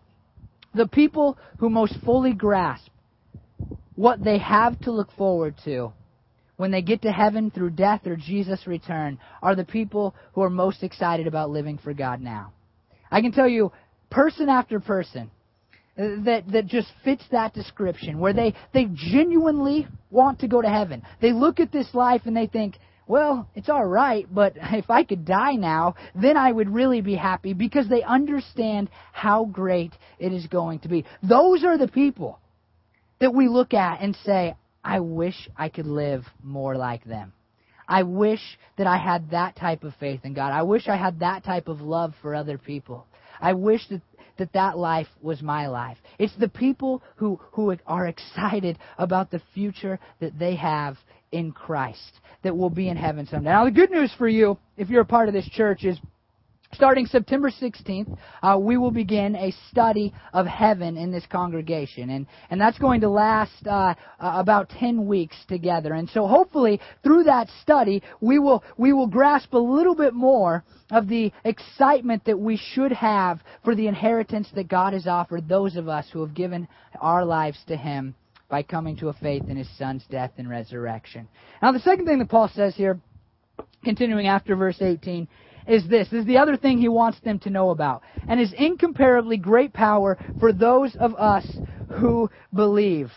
The 0.76 0.88
people 0.88 1.40
who 1.58 1.72
most 1.72 1.96
fully 2.06 2.34
grasp 2.34 2.92
what 3.96 4.24
they 4.24 4.38
have 4.38 4.80
to 4.82 4.92
look 4.92 5.12
forward 5.14 5.56
to 5.66 5.92
when 6.58 6.72
they 6.72 6.82
get 6.82 7.04
to 7.04 7.12
heaven 7.12 7.50
through 7.50 7.70
death 7.70 8.06
or 8.06 8.16
Jesus' 8.16 8.68
return 8.68 9.20
are 9.42 9.56
the 9.56 9.64
people 9.64 10.14
who 10.34 10.42
are 10.42 10.50
most 10.50 10.84
excited 10.84 11.28
about 11.28 11.50
living 11.50 11.78
for 11.78 11.94
God 11.94 12.20
now. 12.20 12.52
I 13.10 13.22
can 13.22 13.32
tell 13.32 13.48
you, 13.48 13.72
person 14.10 14.50
after 14.50 14.80
person, 14.80 15.32
uh, 15.98 16.24
that, 16.26 16.44
that 16.52 16.68
just 16.68 16.88
fits 17.04 17.24
that 17.32 17.54
description, 17.54 18.20
where 18.20 18.34
they, 18.34 18.54
they 18.74 18.88
genuinely 18.94 19.88
want 20.12 20.40
to 20.40 20.48
go 20.48 20.62
to 20.62 20.68
heaven. 20.68 21.02
They 21.22 21.32
look 21.32 21.60
at 21.60 21.72
this 21.72 21.88
life 21.94 22.22
and 22.26 22.36
they 22.36 22.48
think, 22.48 22.78
well, 23.08 23.50
it's 23.56 23.70
all 23.70 23.86
right, 23.86 24.28
but 24.30 24.54
if 24.62 24.90
I 24.90 25.04
could 25.04 25.26
die 25.26 25.54
now, 25.54 25.96
then 26.14 26.38
I 26.38 26.52
would 26.52 26.70
really 26.70 27.02
be 27.02 27.16
happy 27.16 27.54
because 27.54 27.88
they 27.88 28.04
understand 28.04 28.90
how 29.12 29.46
great 29.46 29.94
it 30.20 30.34
is 30.34 30.46
going 30.48 30.80
to 30.80 30.88
be. 30.88 31.06
Those 31.24 31.64
are 31.64 31.78
the 31.78 31.88
people 31.88 32.40
that 33.20 33.34
we 33.34 33.48
look 33.48 33.74
at 33.74 34.02
and 34.02 34.16
say, 34.24 34.56
I 34.88 35.01
wish 35.01 35.50
I 35.58 35.67
could 35.67 35.86
live 35.86 36.24
more 36.41 36.77
like 36.77 37.03
them. 37.03 37.34
I 37.89 38.03
wish 38.03 38.58
that 38.77 38.88
I 38.88 38.98
had 38.98 39.32
that 39.32 39.58
type 39.58 39.84
of 39.84 39.94
faith 39.96 40.22
in 40.24 40.34
God. 40.34 40.53
I 40.53 40.63
wish 40.63 40.88
I 40.88 40.96
had 40.96 41.20
that 41.20 41.44
type 41.44 41.67
of 41.67 41.82
love 41.82 42.13
for 42.22 42.34
other 42.34 42.58
people. 42.58 43.06
I 43.41 43.53
wish 43.53 43.86
that 43.89 44.01
that, 44.38 44.53
that 44.53 44.77
life 44.77 45.08
was 45.22 45.41
my 45.41 45.67
life. 45.67 45.98
It's 46.20 46.36
the 46.38 46.48
people 46.48 47.01
who, 47.17 47.39
who 47.51 47.75
are 47.86 48.08
excited 48.08 48.77
about 48.98 49.29
the 49.29 49.41
future 49.53 50.00
that 50.20 50.39
they 50.39 50.56
have 50.56 50.98
in 51.32 51.51
Christ 51.51 52.22
that 52.44 52.56
will 52.56 52.70
be 52.70 52.88
in 52.88 52.96
heaven 52.96 53.25
someday. 53.25 53.50
Now, 53.50 53.65
the 53.65 53.72
good 53.72 53.91
news 53.91 54.13
for 54.17 54.27
you, 54.27 54.58
if 54.77 54.89
you're 54.89 55.01
a 55.01 55.06
part 55.06 55.27
of 55.27 55.34
this 55.34 55.50
church, 55.50 55.84
is 55.84 56.00
Starting 56.77 57.07
September 57.07 57.50
16th, 57.50 58.15
uh, 58.43 58.55
we 58.55 58.77
will 58.77 58.91
begin 58.91 59.36
a 59.36 59.51
study 59.72 60.13
of 60.31 60.46
heaven 60.46 60.96
in 60.96 61.12
this 61.12 61.25
congregation. 61.25 62.12
And, 62.12 62.27
and 62.51 62.62
that's 62.62 62.77
going 62.77 63.01
to 63.01 63.10
last 63.10 63.65
uh, 63.65 63.72
uh, 63.72 63.96
about 64.19 64.69
10 64.69 65.07
weeks 65.07 65.36
together. 65.48 65.96
And 65.96 66.07
so 66.07 66.27
hopefully 66.27 66.79
through 67.03 67.24
that 67.24 67.50
study, 67.63 68.03
we 68.22 68.38
will, 68.38 68.63
we 68.77 68.93
will 68.93 69.07
grasp 69.07 69.53
a 69.53 69.57
little 69.57 69.96
bit 69.96 70.13
more 70.13 70.63
of 70.91 71.07
the 71.07 71.31
excitement 71.46 72.24
that 72.25 72.38
we 72.38 72.57
should 72.57 72.91
have 72.91 73.39
for 73.63 73.74
the 73.74 73.88
inheritance 73.88 74.48
that 74.53 74.67
God 74.67 74.93
has 74.93 75.07
offered 75.07 75.50
those 75.50 75.77
of 75.77 75.88
us 75.88 76.05
who 76.13 76.22
have 76.22 76.36
given 76.36 76.67
our 77.01 77.25
lives 77.25 77.57
to 77.69 77.75
Him 77.75 78.13
by 78.50 78.62
coming 78.62 78.96
to 78.98 79.10
a 79.10 79.13
faith 79.13 79.46
in 79.50 79.57
His 79.57 79.77
Son's 79.79 80.05
death 80.12 80.34
and 80.38 80.48
resurrection. 80.48 81.27
Now 81.60 81.72
the 81.72 81.79
second 81.79 82.05
thing 82.05 82.19
that 82.19 82.29
Paul 82.29 82.51
says 82.53 82.75
here, 82.75 83.00
continuing 83.84 84.27
after 84.27 84.55
verse 84.55 84.77
18, 84.79 85.27
is 85.68 85.88
this. 85.88 86.10
This 86.10 86.22
is 86.22 86.26
the 86.26 86.38
other 86.38 86.58
thing 86.58 86.78
he 86.78 86.90
wants 86.90 87.20
them 87.22 87.40
to 87.40 87.50
know 87.50 87.70
about. 87.70 88.04
And 88.28 88.40
his 88.40 88.54
incomparably 88.54 89.38
great 89.38 89.74
power 89.74 90.18
for 90.40 90.54
those 90.54 90.96
of 90.96 91.16
us 91.16 91.46
who 91.90 92.30
believe. 92.54 93.12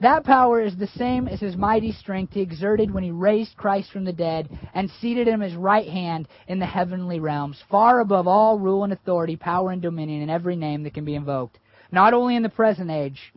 That 0.00 0.24
power 0.24 0.60
is 0.60 0.76
the 0.76 0.88
same 0.88 1.28
as 1.28 1.40
his 1.40 1.56
mighty 1.56 1.92
strength 1.92 2.34
he 2.34 2.40
exerted 2.40 2.92
when 2.92 3.04
he 3.04 3.10
raised 3.10 3.56
Christ 3.56 3.90
from 3.90 4.04
the 4.04 4.12
dead 4.12 4.50
and 4.74 4.90
seated 5.00 5.28
him 5.28 5.40
his 5.40 5.54
right 5.54 5.88
hand 5.88 6.28
in 6.48 6.58
the 6.58 6.66
heavenly 6.66 7.20
realms, 7.20 7.62
far 7.70 8.00
above 8.00 8.26
all 8.26 8.58
rule 8.58 8.84
and 8.84 8.92
authority, 8.92 9.36
power 9.36 9.70
and 9.70 9.80
dominion, 9.80 10.20
and 10.22 10.30
every 10.30 10.56
name 10.56 10.82
that 10.82 10.94
can 10.94 11.04
be 11.04 11.14
invoked, 11.14 11.58
not 11.92 12.12
only 12.12 12.36
in 12.36 12.42
the 12.42 12.48
present 12.48 12.90
age, 12.90 13.32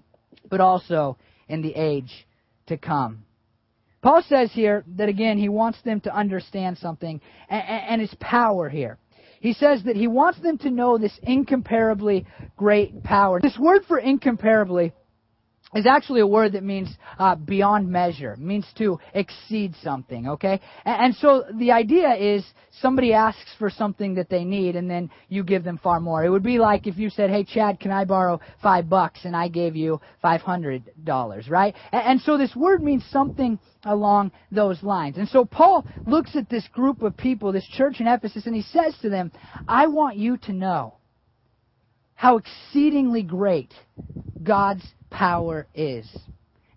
but 0.50 0.60
also 0.60 1.18
in 1.48 1.62
the 1.62 1.74
age 1.76 2.28
to 2.66 2.76
come. 2.76 3.24
Paul 4.08 4.22
says 4.22 4.54
here 4.54 4.86
that 4.96 5.10
again 5.10 5.38
he 5.38 5.50
wants 5.50 5.82
them 5.82 6.00
to 6.00 6.16
understand 6.16 6.78
something 6.78 7.20
and, 7.50 7.64
and 7.68 8.02
its 8.02 8.16
power 8.22 8.70
here. 8.70 9.00
He 9.42 9.52
says 9.52 9.84
that 9.84 9.98
he 9.98 10.08
wants 10.08 10.40
them 10.40 10.58
to 10.60 10.72
know 10.72 10.98
this 10.98 11.20
incomparably 11.24 12.26
great 12.56 13.04
power. 13.04 13.42
This 13.42 13.60
word 13.60 13.82
for 13.86 14.00
incomparably 14.00 14.94
is 15.76 15.86
actually 15.86 16.22
a 16.22 16.28
word 16.28 16.54
that 16.54 16.64
means 16.64 16.90
uh, 17.20 17.36
beyond 17.36 17.90
measure, 17.90 18.36
means 18.38 18.66
to 18.78 19.00
exceed 19.14 19.76
something, 19.84 20.30
okay? 20.30 20.62
And, 20.86 21.06
and, 21.06 21.16
so 21.16 21.44
the 21.60 21.72
idea 21.72 22.16
is 22.16 22.46
somebody 22.82 23.12
asks 23.12 23.52
for 23.60 23.70
something 23.70 24.16
that 24.16 24.30
they 24.30 24.46
need 24.46 24.78
and 24.78 24.90
then 24.90 25.10
you 25.28 25.44
give 25.44 25.64
them 25.66 25.78
far 25.84 26.00
more. 26.00 26.24
It 26.24 26.30
would 26.30 26.44
be 26.44 26.58
like 26.58 26.88
if 26.88 26.98
you 26.98 27.10
said, 27.10 27.30
hey 27.30 27.44
Chad, 27.44 27.80
can 27.80 27.92
I 27.92 28.06
borrow 28.06 28.40
five 28.64 28.88
bucks 28.88 29.20
and 29.24 29.36
I 29.36 29.50
gave 29.50 29.76
you 29.76 30.00
five 30.22 30.42
hundred 30.42 30.84
dollars, 31.04 31.50
right? 31.50 31.76
And, 31.92 32.04
and 32.04 32.22
so 32.22 32.38
this 32.38 32.56
word 32.56 32.82
means 32.82 33.04
something 33.12 33.60
along 33.84 34.32
those 34.52 34.82
lines. 34.84 35.18
And 35.18 35.28
so 35.28 35.44
Paul 35.44 35.86
looks 36.06 36.36
at 36.36 36.50
this 36.50 36.68
group 36.70 37.02
of 37.02 37.18
people, 37.18 37.52
this 37.52 37.68
church 37.68 38.00
in 38.00 38.08
Ephesus, 38.08 38.46
and 38.46 38.56
he 38.56 38.62
says 38.62 38.96
to 39.01 39.10
them, 39.10 39.32
I 39.68 39.88
want 39.88 40.16
you 40.18 40.38
to 40.38 40.53
know 40.53 40.96
how 42.16 42.38
exceedingly 42.38 43.22
great 43.22 43.74
God's 44.42 44.84
power 45.09 45.67
is. 45.75 46.07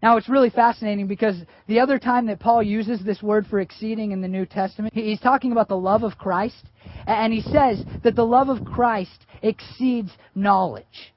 Now, 0.03 0.17
it's 0.17 0.31
really 0.31 0.49
fascinating 0.49 1.07
because 1.07 1.37
the 1.67 1.81
other 1.81 1.99
time 1.99 2.27
that 2.27 2.41
Paul 2.41 2.63
uses 2.63 3.03
this 3.05 3.23
word 3.23 3.47
for 3.47 3.61
exceeding 3.61 4.13
in 4.13 4.23
the 4.23 4.29
New 4.29 4.47
Testament, 4.47 4.95
he's 4.95 5.21
talking 5.21 5.53
about 5.53 5.69
the 5.69 5.77
love 5.77 6.05
of 6.05 6.17
Christ, 6.17 6.65
and 7.07 7.33
he 7.33 7.43
says 7.43 7.85
that 8.03 8.17
the 8.17 8.25
love 8.25 8.49
of 8.49 8.65
Christ 8.65 9.27
exceeds 9.43 10.11
knowledge. 10.35 11.13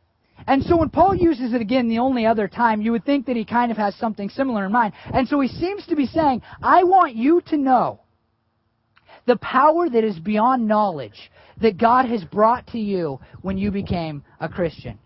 And 0.48 0.62
so 0.64 0.76
when 0.78 0.90
Paul 0.90 1.16
uses 1.16 1.54
it 1.54 1.62
again 1.62 1.88
the 1.88 2.00
only 2.00 2.26
other 2.26 2.50
time, 2.50 2.82
you 2.82 2.92
would 2.92 3.06
think 3.06 3.28
that 3.28 3.38
he 3.38 3.46
kind 3.46 3.72
of 3.72 3.78
has 3.78 3.96
something 3.96 4.30
similar 4.30 4.66
in 4.66 4.74
mind. 4.74 4.94
And 5.14 5.28
so 5.28 5.40
he 5.40 5.48
seems 5.48 5.86
to 5.88 5.96
be 5.96 6.06
saying, 6.06 6.42
I 6.62 6.84
want 6.84 7.16
you 7.16 7.42
to 7.48 7.58
know 7.58 8.02
the 9.26 9.38
power 9.38 9.90
that 9.90 10.04
is 10.04 10.20
beyond 10.20 10.68
knowledge 10.68 11.32
that 11.62 11.78
God 11.78 12.06
has 12.08 12.26
brought 12.26 12.68
to 12.68 12.80
you 12.80 13.20
when 13.42 13.58
you 13.58 13.72
became 13.72 14.24
a 14.42 14.50
Christian. 14.50 15.00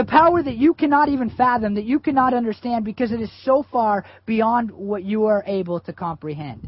The 0.00 0.06
power 0.06 0.42
that 0.42 0.56
you 0.56 0.72
cannot 0.72 1.10
even 1.10 1.28
fathom, 1.28 1.74
that 1.74 1.84
you 1.84 2.00
cannot 2.00 2.32
understand 2.32 2.86
because 2.86 3.12
it 3.12 3.20
is 3.20 3.30
so 3.44 3.66
far 3.70 4.06
beyond 4.24 4.70
what 4.70 5.04
you 5.04 5.26
are 5.26 5.44
able 5.46 5.78
to 5.80 5.92
comprehend. 5.92 6.66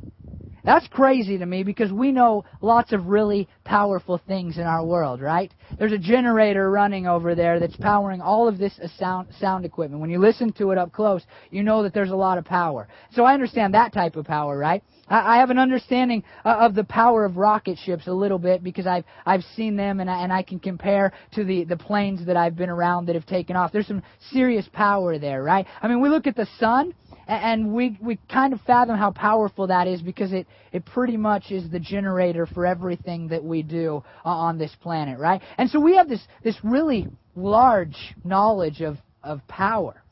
That's 0.64 0.87
crazy 0.88 1.38
to 1.38 1.46
me 1.46 1.64
because 1.64 1.90
we 1.92 2.12
know 2.12 2.44
lots 2.61 2.92
of 2.92 3.07
really 3.07 3.48
powerful 3.64 4.20
things 4.29 4.59
in 4.59 4.62
our 4.62 4.85
world, 4.85 5.20
right? 5.20 5.53
There's 5.79 5.92
a 5.92 5.98
generator 5.98 6.70
running 6.70 7.07
over 7.07 7.35
there 7.35 7.59
that's 7.59 7.77
powering 7.77 8.20
all 8.20 8.46
of 8.46 8.59
this 8.59 8.79
sound, 8.96 9.29
sound 9.40 9.64
equipment. 9.64 10.01
When 10.01 10.11
you 10.11 10.20
listen 10.20 10.53
to 10.55 10.70
it 10.70 10.79
up 10.79 10.92
close, 10.92 11.22
you 11.51 11.64
know 11.64 11.83
that 11.83 11.94
there's 11.94 12.11
a 12.11 12.16
lot 12.16 12.38
of 12.38 12.44
power. 12.44 12.87
So 13.12 13.25
I 13.25 13.35
understand 13.35 13.75
that 13.75 13.92
type 13.92 14.14
of 14.14 14.25
power, 14.25 14.57
right? 14.57 14.85
I, 15.09 15.37
I 15.37 15.38
have 15.38 15.51
an 15.51 15.59
understanding 15.59 16.22
uh, 16.44 16.57
of 16.61 16.75
the 16.75 16.85
power 16.85 17.25
of 17.25 17.37
rocket 17.37 17.79
ships 17.85 18.07
a 18.07 18.12
little 18.12 18.38
bit 18.38 18.62
because 18.62 18.87
I've 18.87 19.05
I've 19.27 19.42
seen 19.57 19.77
them 19.77 19.98
and 19.98 20.09
I, 20.09 20.22
and 20.22 20.33
I 20.33 20.42
can 20.42 20.61
compare 20.61 21.12
to 21.35 21.44
the 21.44 21.64
the 21.64 21.77
planes 21.77 22.25
that 22.27 22.37
I've 22.37 22.57
been 22.57 22.70
around 22.70 23.07
that 23.07 23.16
have 23.16 23.27
taken 23.27 23.57
off. 23.57 23.72
There's 23.72 23.88
some 23.88 24.03
serious 24.31 24.68
power 24.72 25.18
there, 25.18 25.42
right? 25.42 25.66
I 25.81 25.88
mean, 25.88 26.01
we 26.01 26.09
look 26.09 26.29
at 26.29 26.37
the 26.37 26.46
sun 26.59 26.94
and 27.26 27.72
we 27.72 27.96
we 28.00 28.18
kind 28.30 28.52
of 28.52 28.61
fathom 28.62 28.96
how 28.96 29.11
powerful 29.11 29.68
that 29.68 29.87
is 29.87 30.02
because 30.02 30.32
it 30.32 30.46
it 30.72 30.85
pretty 30.85 31.16
much 31.16 31.50
is 31.50 31.70
the 31.70 31.80
generator 31.80 32.46
for 32.46 32.66
everything 32.66 33.28
that 33.28 33.44
we 33.44 33.62
do 33.62 34.02
uh, 34.24 34.28
on 34.28 34.58
this 34.58 34.74
planet, 34.82 35.18
right? 35.18 35.40
And 35.58 35.70
so 35.70 35.80
we 35.80 35.96
have 35.96 36.08
this 36.08 36.22
this 36.42 36.56
really 36.62 37.08
large 37.35 38.14
knowledge 38.24 38.80
of 38.80 38.96
of 39.22 39.46
power. 39.48 40.02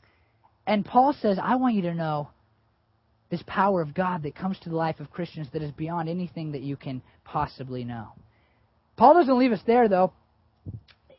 And 0.65 0.85
Paul 0.85 1.13
says, 1.13 1.37
I 1.41 1.55
want 1.55 1.75
you 1.75 1.81
to 1.83 1.93
know 1.93 2.29
this 3.29 3.43
power 3.47 3.81
of 3.81 3.93
God 3.93 4.23
that 4.23 4.35
comes 4.35 4.59
to 4.59 4.69
the 4.69 4.75
life 4.75 4.99
of 4.99 5.09
Christians 5.09 5.47
that 5.53 5.61
is 5.61 5.71
beyond 5.71 6.09
anything 6.09 6.51
that 6.51 6.61
you 6.61 6.75
can 6.75 7.01
possibly 7.23 7.83
know. 7.83 8.09
Paul 8.97 9.15
doesn't 9.15 9.39
leave 9.39 9.51
us 9.51 9.61
there 9.65 9.89
though. 9.89 10.13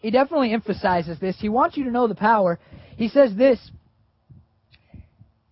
He 0.00 0.10
definitely 0.10 0.52
emphasizes 0.52 1.18
this. 1.18 1.36
He 1.38 1.48
wants 1.48 1.76
you 1.76 1.84
to 1.84 1.90
know 1.90 2.08
the 2.08 2.14
power. 2.14 2.58
He 2.96 3.08
says 3.08 3.34
this 3.36 3.58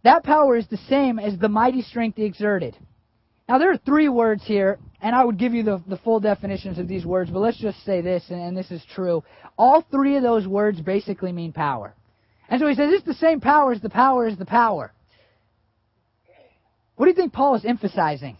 that 0.03 0.25
power 0.25 0.57
is 0.57 0.67
the 0.69 0.79
same 0.89 1.19
as 1.19 1.39
the 1.39 1.49
mighty 1.49 1.83
strength 1.83 2.19
exerted. 2.19 2.77
Now, 3.49 3.59
there 3.59 3.73
are 3.73 3.77
three 3.79 4.09
words 4.09 4.45
here, 4.45 4.79
and 5.03 5.15
I 5.15 5.25
would 5.25 5.37
give 5.37 5.55
you 5.55 5.63
the, 5.63 5.83
the 5.89 5.97
full 5.99 6.21
definitions 6.21 6.79
of 6.79 6.87
these 6.87 7.05
words, 7.05 7.31
but 7.31 7.41
let's 7.41 7.59
just 7.59 7.85
say 7.85 8.01
this, 8.01 8.25
and, 8.31 8.41
and 8.41 8.57
this 8.57 8.71
is 8.71 8.83
true. 8.95 9.25
All 9.59 9.85
three 9.91 10.17
of 10.17 10.23
those 10.23 10.47
words 10.47 10.81
basically 10.81 11.33
mean 11.33 11.53
power. 11.53 11.95
And 12.49 12.61
so 12.61 12.69
he 12.69 12.75
says, 12.75 12.93
it's 12.93 13.05
the 13.05 13.15
same 13.15 13.41
power 13.41 13.73
as 13.73 13.81
the 13.81 13.91
power 13.91 14.27
is 14.27 14.39
the 14.39 14.47
power. 14.47 14.93
What 16.97 17.07
do 17.07 17.11
you 17.11 17.17
think 17.17 17.33
Paul 17.33 17.55
is 17.57 17.65
emphasizing? 17.65 18.37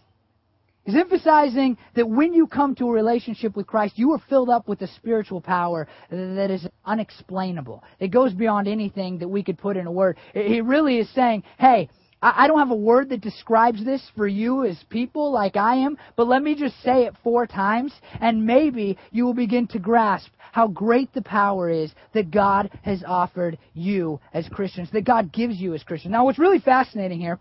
He's 0.83 0.95
emphasizing 0.95 1.77
that 1.95 2.09
when 2.09 2.33
you 2.33 2.47
come 2.47 2.73
to 2.75 2.87
a 2.89 2.91
relationship 2.91 3.55
with 3.55 3.67
Christ, 3.67 3.99
you 3.99 4.13
are 4.13 4.21
filled 4.29 4.49
up 4.49 4.67
with 4.67 4.81
a 4.81 4.87
spiritual 4.87 5.39
power 5.39 5.87
that 6.09 6.49
is 6.49 6.67
unexplainable. 6.85 7.83
It 7.99 8.07
goes 8.07 8.33
beyond 8.33 8.67
anything 8.67 9.19
that 9.19 9.27
we 9.27 9.43
could 9.43 9.59
put 9.59 9.77
in 9.77 9.85
a 9.85 9.91
word. 9.91 10.17
He 10.33 10.61
really 10.61 10.97
is 10.97 11.09
saying, 11.13 11.43
hey, 11.59 11.87
I 12.23 12.47
don't 12.47 12.59
have 12.59 12.71
a 12.71 12.75
word 12.75 13.09
that 13.09 13.21
describes 13.21 13.83
this 13.83 14.01
for 14.15 14.27
you 14.27 14.63
as 14.63 14.77
people 14.89 15.31
like 15.31 15.55
I 15.55 15.77
am, 15.77 15.97
but 16.15 16.27
let 16.27 16.43
me 16.43 16.53
just 16.55 16.79
say 16.83 17.05
it 17.05 17.15
four 17.23 17.47
times, 17.47 17.93
and 18.19 18.45
maybe 18.45 18.97
you 19.11 19.25
will 19.25 19.33
begin 19.33 19.65
to 19.69 19.79
grasp 19.79 20.29
how 20.51 20.67
great 20.67 21.11
the 21.13 21.23
power 21.23 21.69
is 21.69 21.91
that 22.13 22.29
God 22.29 22.69
has 22.83 23.03
offered 23.07 23.57
you 23.73 24.19
as 24.33 24.47
Christians, 24.49 24.89
that 24.91 25.05
God 25.05 25.31
gives 25.31 25.57
you 25.57 25.73
as 25.73 25.81
Christians. 25.81 26.11
Now, 26.11 26.25
what's 26.25 26.37
really 26.37 26.59
fascinating 26.59 27.19
here 27.19 27.39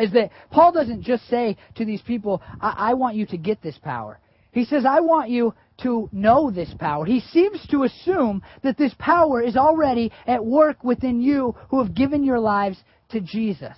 is 0.00 0.12
that 0.12 0.30
Paul 0.50 0.72
doesn't 0.72 1.02
just 1.02 1.28
say 1.28 1.56
to 1.76 1.84
these 1.84 2.02
people, 2.02 2.42
I, 2.60 2.90
I 2.90 2.94
want 2.94 3.16
you 3.16 3.26
to 3.26 3.36
get 3.36 3.62
this 3.62 3.78
power. 3.78 4.18
He 4.52 4.64
says, 4.64 4.84
I 4.84 5.00
want 5.00 5.30
you 5.30 5.54
to 5.82 6.08
know 6.12 6.50
this 6.50 6.72
power. 6.78 7.04
He 7.04 7.20
seems 7.20 7.64
to 7.70 7.84
assume 7.84 8.42
that 8.62 8.76
this 8.76 8.94
power 8.98 9.40
is 9.42 9.56
already 9.56 10.10
at 10.26 10.44
work 10.44 10.82
within 10.82 11.20
you 11.20 11.54
who 11.70 11.82
have 11.82 11.94
given 11.94 12.24
your 12.24 12.40
lives 12.40 12.78
to 13.10 13.20
Jesus. 13.20 13.76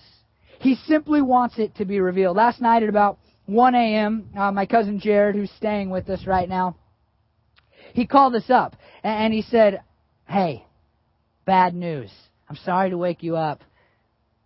He 0.61 0.77
simply 0.87 1.23
wants 1.23 1.59
it 1.59 1.75
to 1.77 1.85
be 1.85 2.01
revealed. 2.01 2.37
Last 2.37 2.61
night 2.61 2.83
at 2.83 2.89
about 2.89 3.19
1 3.47 3.75
a.m., 3.75 4.31
uh, 4.37 4.53
my 4.53 4.67
cousin 4.67 5.01
Jared, 5.01 5.35
who's 5.35 5.51
staying 5.57 5.91
with 5.91 6.09
us 6.09 6.27
right 6.27 6.49
now, 6.49 6.77
he 7.93 8.07
called 8.07 8.35
us 8.35 8.49
up 8.49 8.77
and 9.03 9.35
he 9.35 9.43
said, 9.43 9.81
Hey, 10.27 10.65
bad 11.45 11.75
news. 11.75 12.11
I'm 12.49 12.57
sorry 12.57 12.91
to 12.91 12.99
wake 12.99 13.23
you 13.23 13.37
up, 13.37 13.63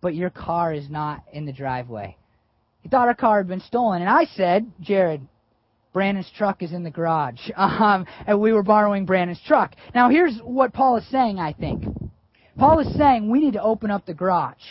but 0.05 0.13
your 0.13 0.29
car 0.29 0.71
is 0.71 0.87
not 0.87 1.23
in 1.33 1.47
the 1.47 1.51
driveway. 1.51 2.15
He 2.83 2.89
thought 2.89 3.07
our 3.07 3.15
car 3.15 3.37
had 3.37 3.47
been 3.47 3.61
stolen. 3.61 4.03
And 4.03 4.09
I 4.11 4.25
said, 4.25 4.71
Jared, 4.79 5.27
Brandon's 5.93 6.29
truck 6.37 6.61
is 6.61 6.73
in 6.73 6.83
the 6.83 6.91
garage. 6.91 7.49
Um, 7.57 8.05
and 8.27 8.39
we 8.39 8.53
were 8.53 8.61
borrowing 8.61 9.07
Brandon's 9.07 9.41
truck. 9.47 9.75
Now, 9.95 10.09
here's 10.09 10.37
what 10.43 10.73
Paul 10.73 10.97
is 10.97 11.09
saying, 11.09 11.39
I 11.39 11.53
think. 11.53 11.85
Paul 12.55 12.81
is 12.81 12.95
saying 12.95 13.31
we 13.31 13.39
need 13.39 13.53
to 13.53 13.63
open 13.63 13.89
up 13.89 14.05
the 14.05 14.13
garage 14.13 14.61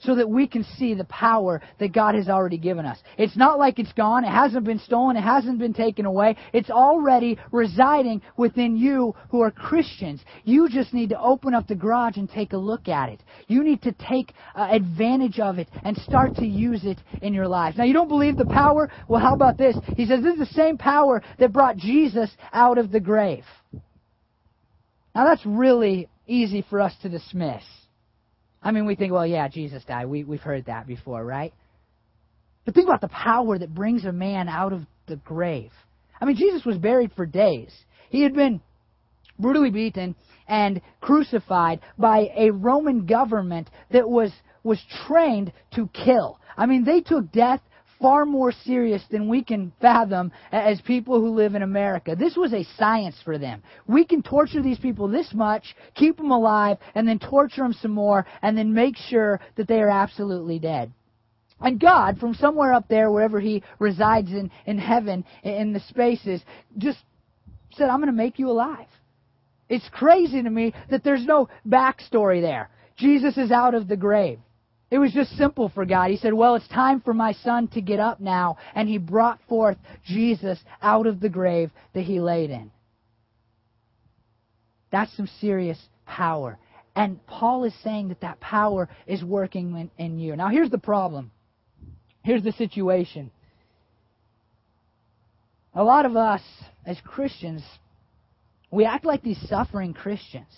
so 0.00 0.14
that 0.14 0.28
we 0.28 0.46
can 0.46 0.64
see 0.78 0.94
the 0.94 1.04
power 1.04 1.62
that 1.78 1.92
God 1.92 2.14
has 2.14 2.28
already 2.28 2.58
given 2.58 2.86
us. 2.86 2.98
It's 3.18 3.36
not 3.36 3.58
like 3.58 3.78
it's 3.78 3.92
gone. 3.92 4.24
It 4.24 4.30
hasn't 4.30 4.64
been 4.64 4.78
stolen. 4.78 5.16
It 5.16 5.22
hasn't 5.22 5.58
been 5.58 5.74
taken 5.74 6.06
away. 6.06 6.36
It's 6.52 6.70
already 6.70 7.38
residing 7.52 8.22
within 8.36 8.76
you 8.76 9.14
who 9.30 9.40
are 9.40 9.50
Christians. 9.50 10.20
You 10.44 10.68
just 10.68 10.94
need 10.94 11.10
to 11.10 11.20
open 11.20 11.54
up 11.54 11.68
the 11.68 11.74
garage 11.74 12.16
and 12.16 12.30
take 12.30 12.52
a 12.52 12.58
look 12.58 12.88
at 12.88 13.10
it. 13.10 13.22
You 13.46 13.62
need 13.62 13.82
to 13.82 13.92
take 13.92 14.32
uh, 14.54 14.68
advantage 14.70 15.38
of 15.38 15.58
it 15.58 15.68
and 15.84 15.96
start 15.96 16.34
to 16.36 16.46
use 16.46 16.84
it 16.84 16.98
in 17.22 17.34
your 17.34 17.48
lives. 17.48 17.76
Now, 17.76 17.84
you 17.84 17.92
don't 17.92 18.08
believe 18.08 18.36
the 18.36 18.46
power? 18.46 18.90
Well, 19.08 19.20
how 19.20 19.34
about 19.34 19.58
this? 19.58 19.76
He 19.96 20.06
says 20.06 20.22
this 20.22 20.34
is 20.34 20.40
the 20.40 20.54
same 20.54 20.78
power 20.78 21.22
that 21.38 21.52
brought 21.52 21.76
Jesus 21.76 22.30
out 22.52 22.78
of 22.78 22.90
the 22.90 23.00
grave. 23.00 23.44
Now, 25.14 25.24
that's 25.24 25.44
really 25.44 26.08
easy 26.26 26.64
for 26.70 26.80
us 26.80 26.94
to 27.02 27.08
dismiss. 27.08 27.62
I 28.62 28.72
mean, 28.72 28.86
we 28.86 28.94
think, 28.94 29.12
well, 29.12 29.26
yeah, 29.26 29.48
Jesus 29.48 29.82
died. 29.84 30.06
We, 30.06 30.24
we've 30.24 30.40
heard 30.40 30.66
that 30.66 30.86
before, 30.86 31.24
right? 31.24 31.52
But 32.64 32.74
think 32.74 32.88
about 32.88 33.00
the 33.00 33.08
power 33.08 33.58
that 33.58 33.74
brings 33.74 34.04
a 34.04 34.12
man 34.12 34.48
out 34.48 34.72
of 34.72 34.82
the 35.06 35.16
grave. 35.16 35.72
I 36.20 36.24
mean, 36.26 36.36
Jesus 36.36 36.64
was 36.64 36.76
buried 36.76 37.12
for 37.16 37.24
days. 37.24 37.72
He 38.10 38.22
had 38.22 38.34
been 38.34 38.60
brutally 39.38 39.70
beaten 39.70 40.14
and 40.46 40.82
crucified 41.00 41.80
by 41.98 42.30
a 42.36 42.50
Roman 42.50 43.06
government 43.06 43.70
that 43.90 44.08
was, 44.08 44.30
was 44.62 44.78
trained 45.06 45.52
to 45.74 45.88
kill. 45.88 46.38
I 46.56 46.66
mean, 46.66 46.84
they 46.84 47.00
took 47.00 47.32
death 47.32 47.60
far 48.00 48.24
more 48.24 48.52
serious 48.52 49.02
than 49.10 49.28
we 49.28 49.44
can 49.44 49.72
fathom 49.80 50.32
as 50.52 50.80
people 50.80 51.20
who 51.20 51.30
live 51.30 51.54
in 51.54 51.62
America. 51.62 52.16
This 52.16 52.36
was 52.36 52.52
a 52.52 52.66
science 52.76 53.16
for 53.24 53.38
them. 53.38 53.62
We 53.86 54.04
can 54.04 54.22
torture 54.22 54.62
these 54.62 54.78
people 54.78 55.08
this 55.08 55.32
much, 55.34 55.74
keep 55.94 56.16
them 56.16 56.30
alive, 56.30 56.78
and 56.94 57.06
then 57.06 57.18
torture 57.18 57.62
them 57.62 57.74
some 57.74 57.92
more, 57.92 58.26
and 58.42 58.56
then 58.56 58.72
make 58.72 58.96
sure 58.96 59.40
that 59.56 59.68
they 59.68 59.80
are 59.80 59.90
absolutely 59.90 60.58
dead. 60.58 60.92
And 61.60 61.78
God, 61.78 62.18
from 62.18 62.34
somewhere 62.34 62.72
up 62.72 62.88
there, 62.88 63.10
wherever 63.10 63.38
He 63.38 63.62
resides 63.78 64.30
in, 64.30 64.50
in 64.64 64.78
heaven, 64.78 65.24
in 65.42 65.72
the 65.72 65.80
spaces, 65.80 66.40
just 66.78 66.98
said, 67.72 67.90
I'm 67.90 68.00
going 68.00 68.06
to 68.06 68.12
make 68.12 68.38
you 68.38 68.50
alive. 68.50 68.86
It's 69.68 69.88
crazy 69.90 70.42
to 70.42 70.50
me 70.50 70.74
that 70.90 71.04
there's 71.04 71.24
no 71.24 71.48
backstory 71.68 72.40
there. 72.40 72.70
Jesus 72.96 73.36
is 73.36 73.52
out 73.52 73.74
of 73.74 73.88
the 73.88 73.96
grave. 73.96 74.38
It 74.90 74.98
was 74.98 75.12
just 75.12 75.36
simple 75.36 75.68
for 75.68 75.84
God. 75.84 76.10
He 76.10 76.16
said, 76.16 76.34
Well, 76.34 76.56
it's 76.56 76.66
time 76.68 77.00
for 77.00 77.14
my 77.14 77.32
son 77.32 77.68
to 77.68 77.80
get 77.80 78.00
up 78.00 78.20
now. 78.20 78.56
And 78.74 78.88
he 78.88 78.98
brought 78.98 79.38
forth 79.48 79.76
Jesus 80.04 80.58
out 80.82 81.06
of 81.06 81.20
the 81.20 81.28
grave 81.28 81.70
that 81.94 82.02
he 82.02 82.20
laid 82.20 82.50
in. 82.50 82.70
That's 84.90 85.16
some 85.16 85.28
serious 85.40 85.78
power. 86.06 86.58
And 86.96 87.24
Paul 87.26 87.64
is 87.64 87.74
saying 87.84 88.08
that 88.08 88.20
that 88.22 88.40
power 88.40 88.88
is 89.06 89.22
working 89.22 89.76
in, 89.76 89.90
in 90.04 90.18
you. 90.18 90.34
Now, 90.34 90.48
here's 90.48 90.70
the 90.70 90.78
problem. 90.78 91.30
Here's 92.24 92.42
the 92.42 92.52
situation. 92.52 93.30
A 95.74 95.84
lot 95.84 96.04
of 96.04 96.16
us, 96.16 96.42
as 96.84 96.98
Christians, 97.04 97.62
we 98.72 98.84
act 98.84 99.04
like 99.04 99.22
these 99.22 99.40
suffering 99.48 99.94
Christians. 99.94 100.52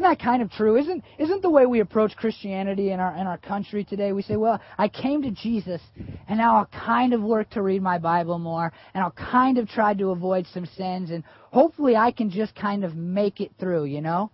Isn't 0.00 0.12
that 0.12 0.24
kind 0.24 0.40
of 0.40 0.50
true? 0.50 0.78
Isn't 0.78 1.04
isn't 1.18 1.42
the 1.42 1.50
way 1.50 1.66
we 1.66 1.80
approach 1.80 2.16
Christianity 2.16 2.90
in 2.90 3.00
our 3.00 3.14
in 3.14 3.26
our 3.26 3.36
country 3.36 3.84
today? 3.84 4.12
We 4.12 4.22
say, 4.22 4.36
"Well, 4.36 4.58
I 4.78 4.88
came 4.88 5.20
to 5.20 5.30
Jesus, 5.30 5.82
and 6.26 6.38
now 6.38 6.56
I'll 6.56 6.70
kind 6.86 7.12
of 7.12 7.22
work 7.22 7.50
to 7.50 7.60
read 7.60 7.82
my 7.82 7.98
Bible 7.98 8.38
more, 8.38 8.72
and 8.94 9.04
I'll 9.04 9.10
kind 9.10 9.58
of 9.58 9.68
try 9.68 9.92
to 9.92 10.12
avoid 10.12 10.46
some 10.46 10.64
sins, 10.64 11.10
and 11.10 11.22
hopefully 11.52 11.96
I 11.96 12.12
can 12.12 12.30
just 12.30 12.54
kind 12.54 12.82
of 12.82 12.96
make 12.96 13.42
it 13.42 13.52
through," 13.60 13.84
you 13.84 14.00
know? 14.00 14.30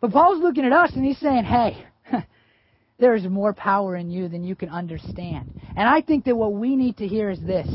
But 0.00 0.12
Paul's 0.12 0.40
looking 0.40 0.64
at 0.64 0.72
us 0.72 0.96
and 0.96 1.04
he's 1.04 1.18
saying, 1.18 1.44
"Hey, 1.44 1.84
there 2.98 3.14
is 3.14 3.24
more 3.24 3.52
power 3.52 3.94
in 3.94 4.10
you 4.10 4.26
than 4.28 4.42
you 4.42 4.54
can 4.54 4.70
understand." 4.70 5.52
And 5.76 5.86
I 5.86 6.00
think 6.00 6.24
that 6.24 6.34
what 6.34 6.54
we 6.54 6.76
need 6.76 6.96
to 6.96 7.06
hear 7.06 7.28
is 7.28 7.42
this. 7.42 7.68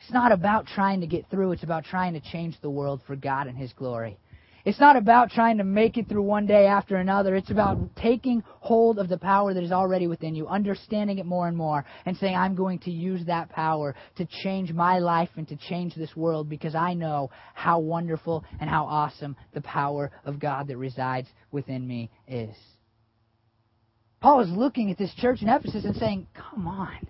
It's 0.00 0.12
not 0.12 0.30
about 0.30 0.68
trying 0.68 1.00
to 1.00 1.08
get 1.08 1.28
through, 1.30 1.50
it's 1.50 1.64
about 1.64 1.84
trying 1.84 2.12
to 2.12 2.20
change 2.20 2.60
the 2.60 2.70
world 2.70 3.00
for 3.08 3.16
God 3.16 3.48
and 3.48 3.58
his 3.58 3.72
glory. 3.72 4.18
It's 4.64 4.80
not 4.80 4.96
about 4.96 5.30
trying 5.30 5.58
to 5.58 5.64
make 5.64 5.96
it 5.96 6.08
through 6.08 6.22
one 6.22 6.46
day 6.46 6.66
after 6.66 6.96
another. 6.96 7.34
It's 7.36 7.50
about 7.50 7.78
taking 7.96 8.42
hold 8.60 8.98
of 8.98 9.08
the 9.08 9.18
power 9.18 9.54
that 9.54 9.62
is 9.62 9.72
already 9.72 10.06
within 10.06 10.34
you, 10.34 10.48
understanding 10.48 11.18
it 11.18 11.26
more 11.26 11.48
and 11.48 11.56
more, 11.56 11.84
and 12.04 12.16
saying, 12.16 12.34
I'm 12.34 12.54
going 12.54 12.80
to 12.80 12.90
use 12.90 13.24
that 13.26 13.50
power 13.50 13.94
to 14.16 14.26
change 14.42 14.72
my 14.72 14.98
life 14.98 15.30
and 15.36 15.46
to 15.48 15.56
change 15.56 15.94
this 15.94 16.14
world 16.16 16.48
because 16.48 16.74
I 16.74 16.94
know 16.94 17.30
how 17.54 17.78
wonderful 17.78 18.44
and 18.60 18.68
how 18.68 18.84
awesome 18.84 19.36
the 19.54 19.60
power 19.60 20.10
of 20.24 20.38
God 20.38 20.68
that 20.68 20.76
resides 20.76 21.28
within 21.50 21.86
me 21.86 22.10
is. 22.26 22.54
Paul 24.20 24.40
is 24.40 24.50
looking 24.50 24.90
at 24.90 24.98
this 24.98 25.14
church 25.14 25.42
in 25.42 25.48
Ephesus 25.48 25.84
and 25.84 25.96
saying, 25.96 26.26
Come 26.34 26.66
on. 26.66 27.06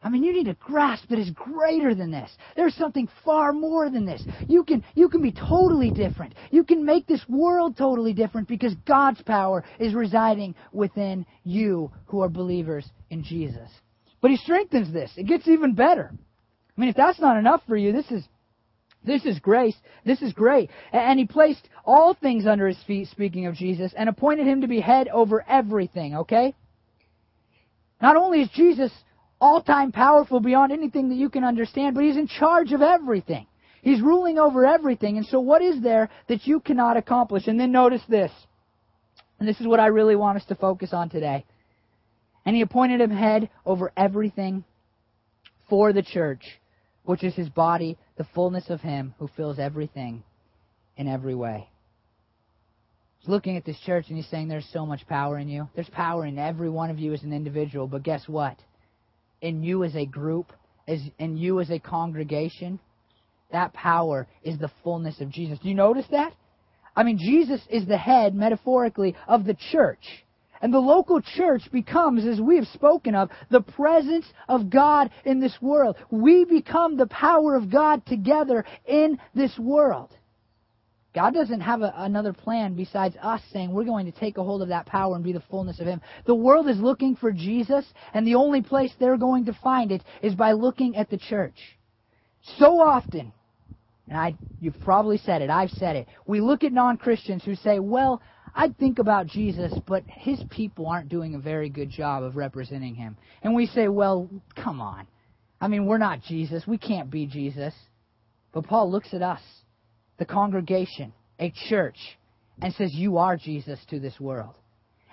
I 0.00 0.10
mean, 0.10 0.22
you 0.22 0.32
need 0.32 0.44
to 0.44 0.54
grasp 0.54 1.08
that 1.08 1.18
it's 1.18 1.30
greater 1.30 1.92
than 1.92 2.12
this. 2.12 2.30
There's 2.54 2.74
something 2.74 3.08
far 3.24 3.52
more 3.52 3.90
than 3.90 4.06
this. 4.06 4.22
You 4.46 4.62
can, 4.62 4.84
you 4.94 5.08
can 5.08 5.22
be 5.22 5.32
totally 5.32 5.90
different. 5.90 6.34
You 6.52 6.62
can 6.62 6.84
make 6.84 7.06
this 7.06 7.24
world 7.28 7.76
totally 7.76 8.12
different 8.12 8.46
because 8.46 8.74
God's 8.86 9.20
power 9.22 9.64
is 9.80 9.94
residing 9.94 10.54
within 10.72 11.26
you 11.42 11.90
who 12.06 12.22
are 12.22 12.28
believers 12.28 12.88
in 13.10 13.24
Jesus. 13.24 13.68
But 14.20 14.30
He 14.30 14.36
strengthens 14.36 14.92
this. 14.92 15.10
It 15.16 15.26
gets 15.26 15.48
even 15.48 15.74
better. 15.74 16.12
I 16.12 16.80
mean, 16.80 16.90
if 16.90 16.96
that's 16.96 17.20
not 17.20 17.36
enough 17.36 17.62
for 17.66 17.76
you, 17.76 17.90
this 17.90 18.10
is, 18.12 18.22
this 19.04 19.24
is 19.24 19.40
grace. 19.40 19.76
This 20.04 20.22
is 20.22 20.32
great. 20.32 20.70
And 20.92 21.18
He 21.18 21.26
placed 21.26 21.68
all 21.84 22.14
things 22.14 22.46
under 22.46 22.68
His 22.68 22.80
feet, 22.86 23.08
speaking 23.08 23.46
of 23.46 23.56
Jesus, 23.56 23.92
and 23.96 24.08
appointed 24.08 24.46
Him 24.46 24.60
to 24.60 24.68
be 24.68 24.80
head 24.80 25.08
over 25.08 25.44
everything, 25.48 26.14
okay? 26.18 26.54
Not 28.00 28.14
only 28.14 28.42
is 28.42 28.48
Jesus 28.50 28.92
all 29.40 29.62
time 29.62 29.92
powerful 29.92 30.40
beyond 30.40 30.72
anything 30.72 31.08
that 31.10 31.14
you 31.14 31.28
can 31.28 31.44
understand, 31.44 31.94
but 31.94 32.04
He's 32.04 32.16
in 32.16 32.26
charge 32.26 32.72
of 32.72 32.82
everything. 32.82 33.46
He's 33.82 34.00
ruling 34.00 34.38
over 34.38 34.66
everything. 34.66 35.16
And 35.16 35.26
so, 35.26 35.40
what 35.40 35.62
is 35.62 35.80
there 35.82 36.10
that 36.28 36.46
you 36.46 36.60
cannot 36.60 36.96
accomplish? 36.96 37.46
And 37.46 37.58
then 37.58 37.72
notice 37.72 38.02
this. 38.08 38.32
And 39.38 39.48
this 39.48 39.60
is 39.60 39.66
what 39.66 39.80
I 39.80 39.86
really 39.86 40.16
want 40.16 40.38
us 40.38 40.44
to 40.46 40.54
focus 40.54 40.92
on 40.92 41.08
today. 41.08 41.44
And 42.44 42.56
He 42.56 42.62
appointed 42.62 43.00
Him 43.00 43.10
head 43.10 43.50
over 43.64 43.92
everything 43.96 44.64
for 45.68 45.92
the 45.92 46.02
church, 46.02 46.42
which 47.04 47.22
is 47.22 47.34
His 47.34 47.48
body, 47.48 47.96
the 48.16 48.26
fullness 48.34 48.68
of 48.68 48.80
Him 48.80 49.14
who 49.18 49.28
fills 49.36 49.58
everything 49.58 50.24
in 50.96 51.06
every 51.06 51.34
way. 51.34 51.68
He's 53.20 53.28
looking 53.28 53.56
at 53.56 53.64
this 53.64 53.78
church 53.80 54.06
and 54.08 54.16
He's 54.16 54.28
saying 54.28 54.48
there's 54.48 54.68
so 54.72 54.84
much 54.84 55.06
power 55.06 55.38
in 55.38 55.48
you. 55.48 55.68
There's 55.74 55.88
power 55.90 56.26
in 56.26 56.38
every 56.38 56.68
one 56.68 56.90
of 56.90 56.98
you 56.98 57.12
as 57.12 57.22
an 57.22 57.32
individual, 57.32 57.86
but 57.86 58.02
guess 58.02 58.26
what? 58.26 58.56
In 59.40 59.62
you 59.62 59.84
as 59.84 59.94
a 59.94 60.06
group, 60.06 60.52
as 60.86 61.00
in 61.18 61.36
you 61.36 61.60
as 61.60 61.70
a 61.70 61.78
congregation, 61.78 62.78
that 63.50 63.72
power 63.72 64.26
is 64.42 64.58
the 64.58 64.70
fullness 64.82 65.20
of 65.20 65.30
Jesus. 65.30 65.58
Do 65.58 65.68
you 65.68 65.74
notice 65.74 66.06
that? 66.10 66.32
I 66.96 67.02
mean, 67.04 67.18
Jesus 67.18 67.60
is 67.70 67.86
the 67.86 67.96
head, 67.96 68.34
metaphorically, 68.34 69.14
of 69.26 69.44
the 69.44 69.56
church. 69.70 70.24
And 70.60 70.74
the 70.74 70.80
local 70.80 71.20
church 71.20 71.62
becomes, 71.70 72.26
as 72.26 72.40
we 72.40 72.56
have 72.56 72.66
spoken 72.66 73.14
of, 73.14 73.30
the 73.50 73.60
presence 73.60 74.26
of 74.48 74.70
God 74.70 75.10
in 75.24 75.38
this 75.40 75.56
world. 75.60 75.96
We 76.10 76.44
become 76.44 76.96
the 76.96 77.06
power 77.06 77.54
of 77.54 77.70
God 77.70 78.04
together 78.06 78.64
in 78.84 79.18
this 79.34 79.56
world. 79.58 80.10
God 81.18 81.34
doesn't 81.34 81.62
have 81.62 81.82
a, 81.82 81.92
another 81.96 82.32
plan 82.32 82.74
besides 82.74 83.16
us 83.20 83.40
saying 83.52 83.72
we're 83.72 83.82
going 83.82 84.06
to 84.06 84.16
take 84.16 84.38
a 84.38 84.44
hold 84.44 84.62
of 84.62 84.68
that 84.68 84.86
power 84.86 85.16
and 85.16 85.24
be 85.24 85.32
the 85.32 85.42
fullness 85.50 85.80
of 85.80 85.86
Him. 85.88 86.00
The 86.26 86.34
world 86.36 86.68
is 86.68 86.78
looking 86.78 87.16
for 87.16 87.32
Jesus, 87.32 87.84
and 88.14 88.24
the 88.24 88.36
only 88.36 88.62
place 88.62 88.92
they're 89.00 89.16
going 89.16 89.46
to 89.46 89.52
find 89.52 89.90
it 89.90 90.04
is 90.22 90.36
by 90.36 90.52
looking 90.52 90.94
at 90.94 91.10
the 91.10 91.18
church. 91.18 91.58
So 92.58 92.80
often, 92.80 93.32
and 94.08 94.16
I, 94.16 94.36
you've 94.60 94.78
probably 94.78 95.18
said 95.18 95.42
it, 95.42 95.50
I've 95.50 95.72
said 95.72 95.96
it, 95.96 96.06
we 96.24 96.40
look 96.40 96.62
at 96.62 96.70
non 96.70 96.98
Christians 96.98 97.42
who 97.44 97.56
say, 97.56 97.80
well, 97.80 98.22
I 98.54 98.68
think 98.68 99.00
about 99.00 99.26
Jesus, 99.26 99.72
but 99.88 100.04
his 100.06 100.40
people 100.50 100.86
aren't 100.86 101.08
doing 101.08 101.34
a 101.34 101.40
very 101.40 101.68
good 101.68 101.90
job 101.90 102.22
of 102.22 102.36
representing 102.36 102.94
him. 102.94 103.16
And 103.42 103.56
we 103.56 103.66
say, 103.66 103.88
well, 103.88 104.30
come 104.54 104.80
on. 104.80 105.08
I 105.60 105.66
mean, 105.66 105.84
we're 105.84 105.98
not 105.98 106.22
Jesus. 106.22 106.64
We 106.64 106.78
can't 106.78 107.10
be 107.10 107.26
Jesus. 107.26 107.74
But 108.52 108.68
Paul 108.68 108.92
looks 108.92 109.12
at 109.12 109.22
us 109.22 109.40
the 110.18 110.24
congregation, 110.24 111.12
a 111.38 111.52
church, 111.68 111.98
and 112.60 112.74
says, 112.74 112.92
You 112.92 113.18
are 113.18 113.36
Jesus 113.36 113.78
to 113.90 114.00
this 114.00 114.18
world. 114.20 114.54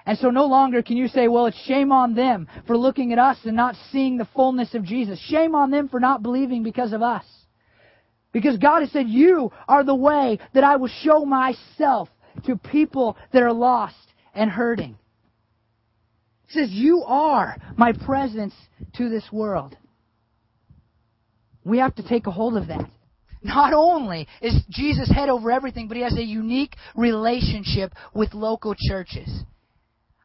And 0.06 0.18
so 0.20 0.30
no 0.30 0.46
longer 0.46 0.84
can 0.84 0.98
you 0.98 1.08
say, 1.08 1.28
well, 1.28 1.48
it's 1.48 1.60
shame 1.66 1.92
on 1.92 2.14
them 2.14 2.48
for 2.68 2.78
looking 2.78 3.12
at 3.12 3.20
us 3.20 3.38
and 3.44 3.56
not 3.56 3.76
seeing 3.92 4.18
the 4.18 4.28
fullness 4.36 4.76
of 4.76 4.84
Jesus. 4.84 5.20
Shame 5.20 5.56
on 5.56 5.72
them 5.72 5.90
for 5.90 6.00
not 6.00 6.22
believing 6.22 6.62
because 6.62 6.94
of 6.94 7.02
us. 7.02 7.26
Because 8.32 8.58
God 8.58 8.82
has 8.82 8.92
said, 8.92 9.08
you 9.08 9.52
are 9.68 9.84
the 9.84 9.96
way 9.96 10.40
that 10.54 10.64
I 10.64 10.76
will 10.76 10.90
show 11.02 11.26
myself 11.26 12.10
to 12.46 12.56
people 12.56 13.18
that 13.34 13.42
are 13.42 13.54
lost 13.54 13.96
and 14.36 14.52
hurting. 14.52 14.98
He 16.48 16.60
says, 16.60 16.70
you 16.70 17.04
are 17.08 17.58
my 17.76 17.94
presence 17.94 18.54
to 18.98 19.10
this 19.10 19.24
world. 19.32 19.76
We 21.64 21.80
have 21.80 21.96
to 21.96 22.08
take 22.08 22.28
a 22.28 22.32
hold 22.32 22.58
of 22.58 22.68
that. 22.68 22.90
Not 23.46 23.74
only 23.74 24.28
is 24.42 24.60
Jesus 24.72 25.08
head 25.08 25.30
over 25.30 25.52
everything, 25.52 25.88
but 25.88 25.98
he 25.98 26.04
has 26.04 26.18
a 26.18 26.24
unique 26.24 26.76
relationship 26.96 27.94
with 28.12 28.34
local 28.34 28.74
churches. 28.76 29.30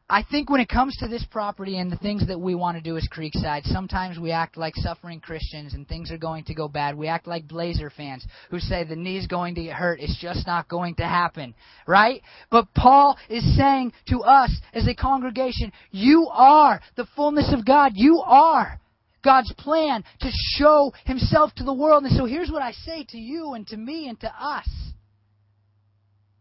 I 0.09 0.23
think 0.29 0.49
when 0.49 0.59
it 0.59 0.67
comes 0.67 0.97
to 0.97 1.07
this 1.07 1.23
property 1.29 1.77
and 1.77 1.91
the 1.91 1.97
things 1.97 2.27
that 2.27 2.41
we 2.41 2.55
want 2.55 2.77
to 2.77 2.83
do 2.83 2.97
as 2.97 3.07
Creekside, 3.15 3.63
sometimes 3.65 4.17
we 4.17 4.31
act 4.31 4.57
like 4.57 4.75
suffering 4.75 5.19
Christians 5.19 5.75
and 5.75 5.87
things 5.87 6.11
are 6.11 6.17
going 6.17 6.45
to 6.45 6.55
go 6.55 6.67
bad. 6.67 6.97
We 6.97 7.07
act 7.07 7.27
like 7.27 7.47
Blazer 7.47 7.91
fans 7.91 8.25
who 8.49 8.59
say 8.59 8.83
the 8.83 8.95
knee's 8.95 9.27
going 9.27 9.53
to 9.53 9.63
get 9.65 9.75
hurt. 9.75 9.99
It's 10.01 10.19
just 10.19 10.47
not 10.47 10.67
going 10.67 10.95
to 10.95 11.03
happen. 11.03 11.53
Right? 11.85 12.23
But 12.49 12.73
Paul 12.73 13.17
is 13.29 13.55
saying 13.55 13.93
to 14.09 14.21
us 14.21 14.51
as 14.73 14.87
a 14.87 14.95
congregation, 14.95 15.71
you 15.91 16.27
are 16.33 16.81
the 16.97 17.07
fullness 17.15 17.53
of 17.53 17.65
God. 17.67 17.91
You 17.93 18.23
are 18.25 18.81
God's 19.23 19.53
plan 19.53 20.03
to 20.21 20.29
show 20.55 20.93
himself 21.05 21.53
to 21.55 21.63
the 21.63 21.73
world. 21.73 22.03
And 22.03 22.15
so 22.15 22.25
here's 22.25 22.51
what 22.51 22.61
I 22.61 22.71
say 22.71 23.05
to 23.09 23.17
you 23.17 23.53
and 23.53 23.67
to 23.67 23.77
me 23.77 24.07
and 24.09 24.19
to 24.21 24.27
us. 24.27 24.67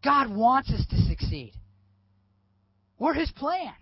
God 0.03 0.35
wants 0.35 0.71
us 0.71 0.87
to 0.87 0.97
succeed. 1.03 1.53
We're 2.99 3.15
His 3.15 3.31
plan. 3.33 3.73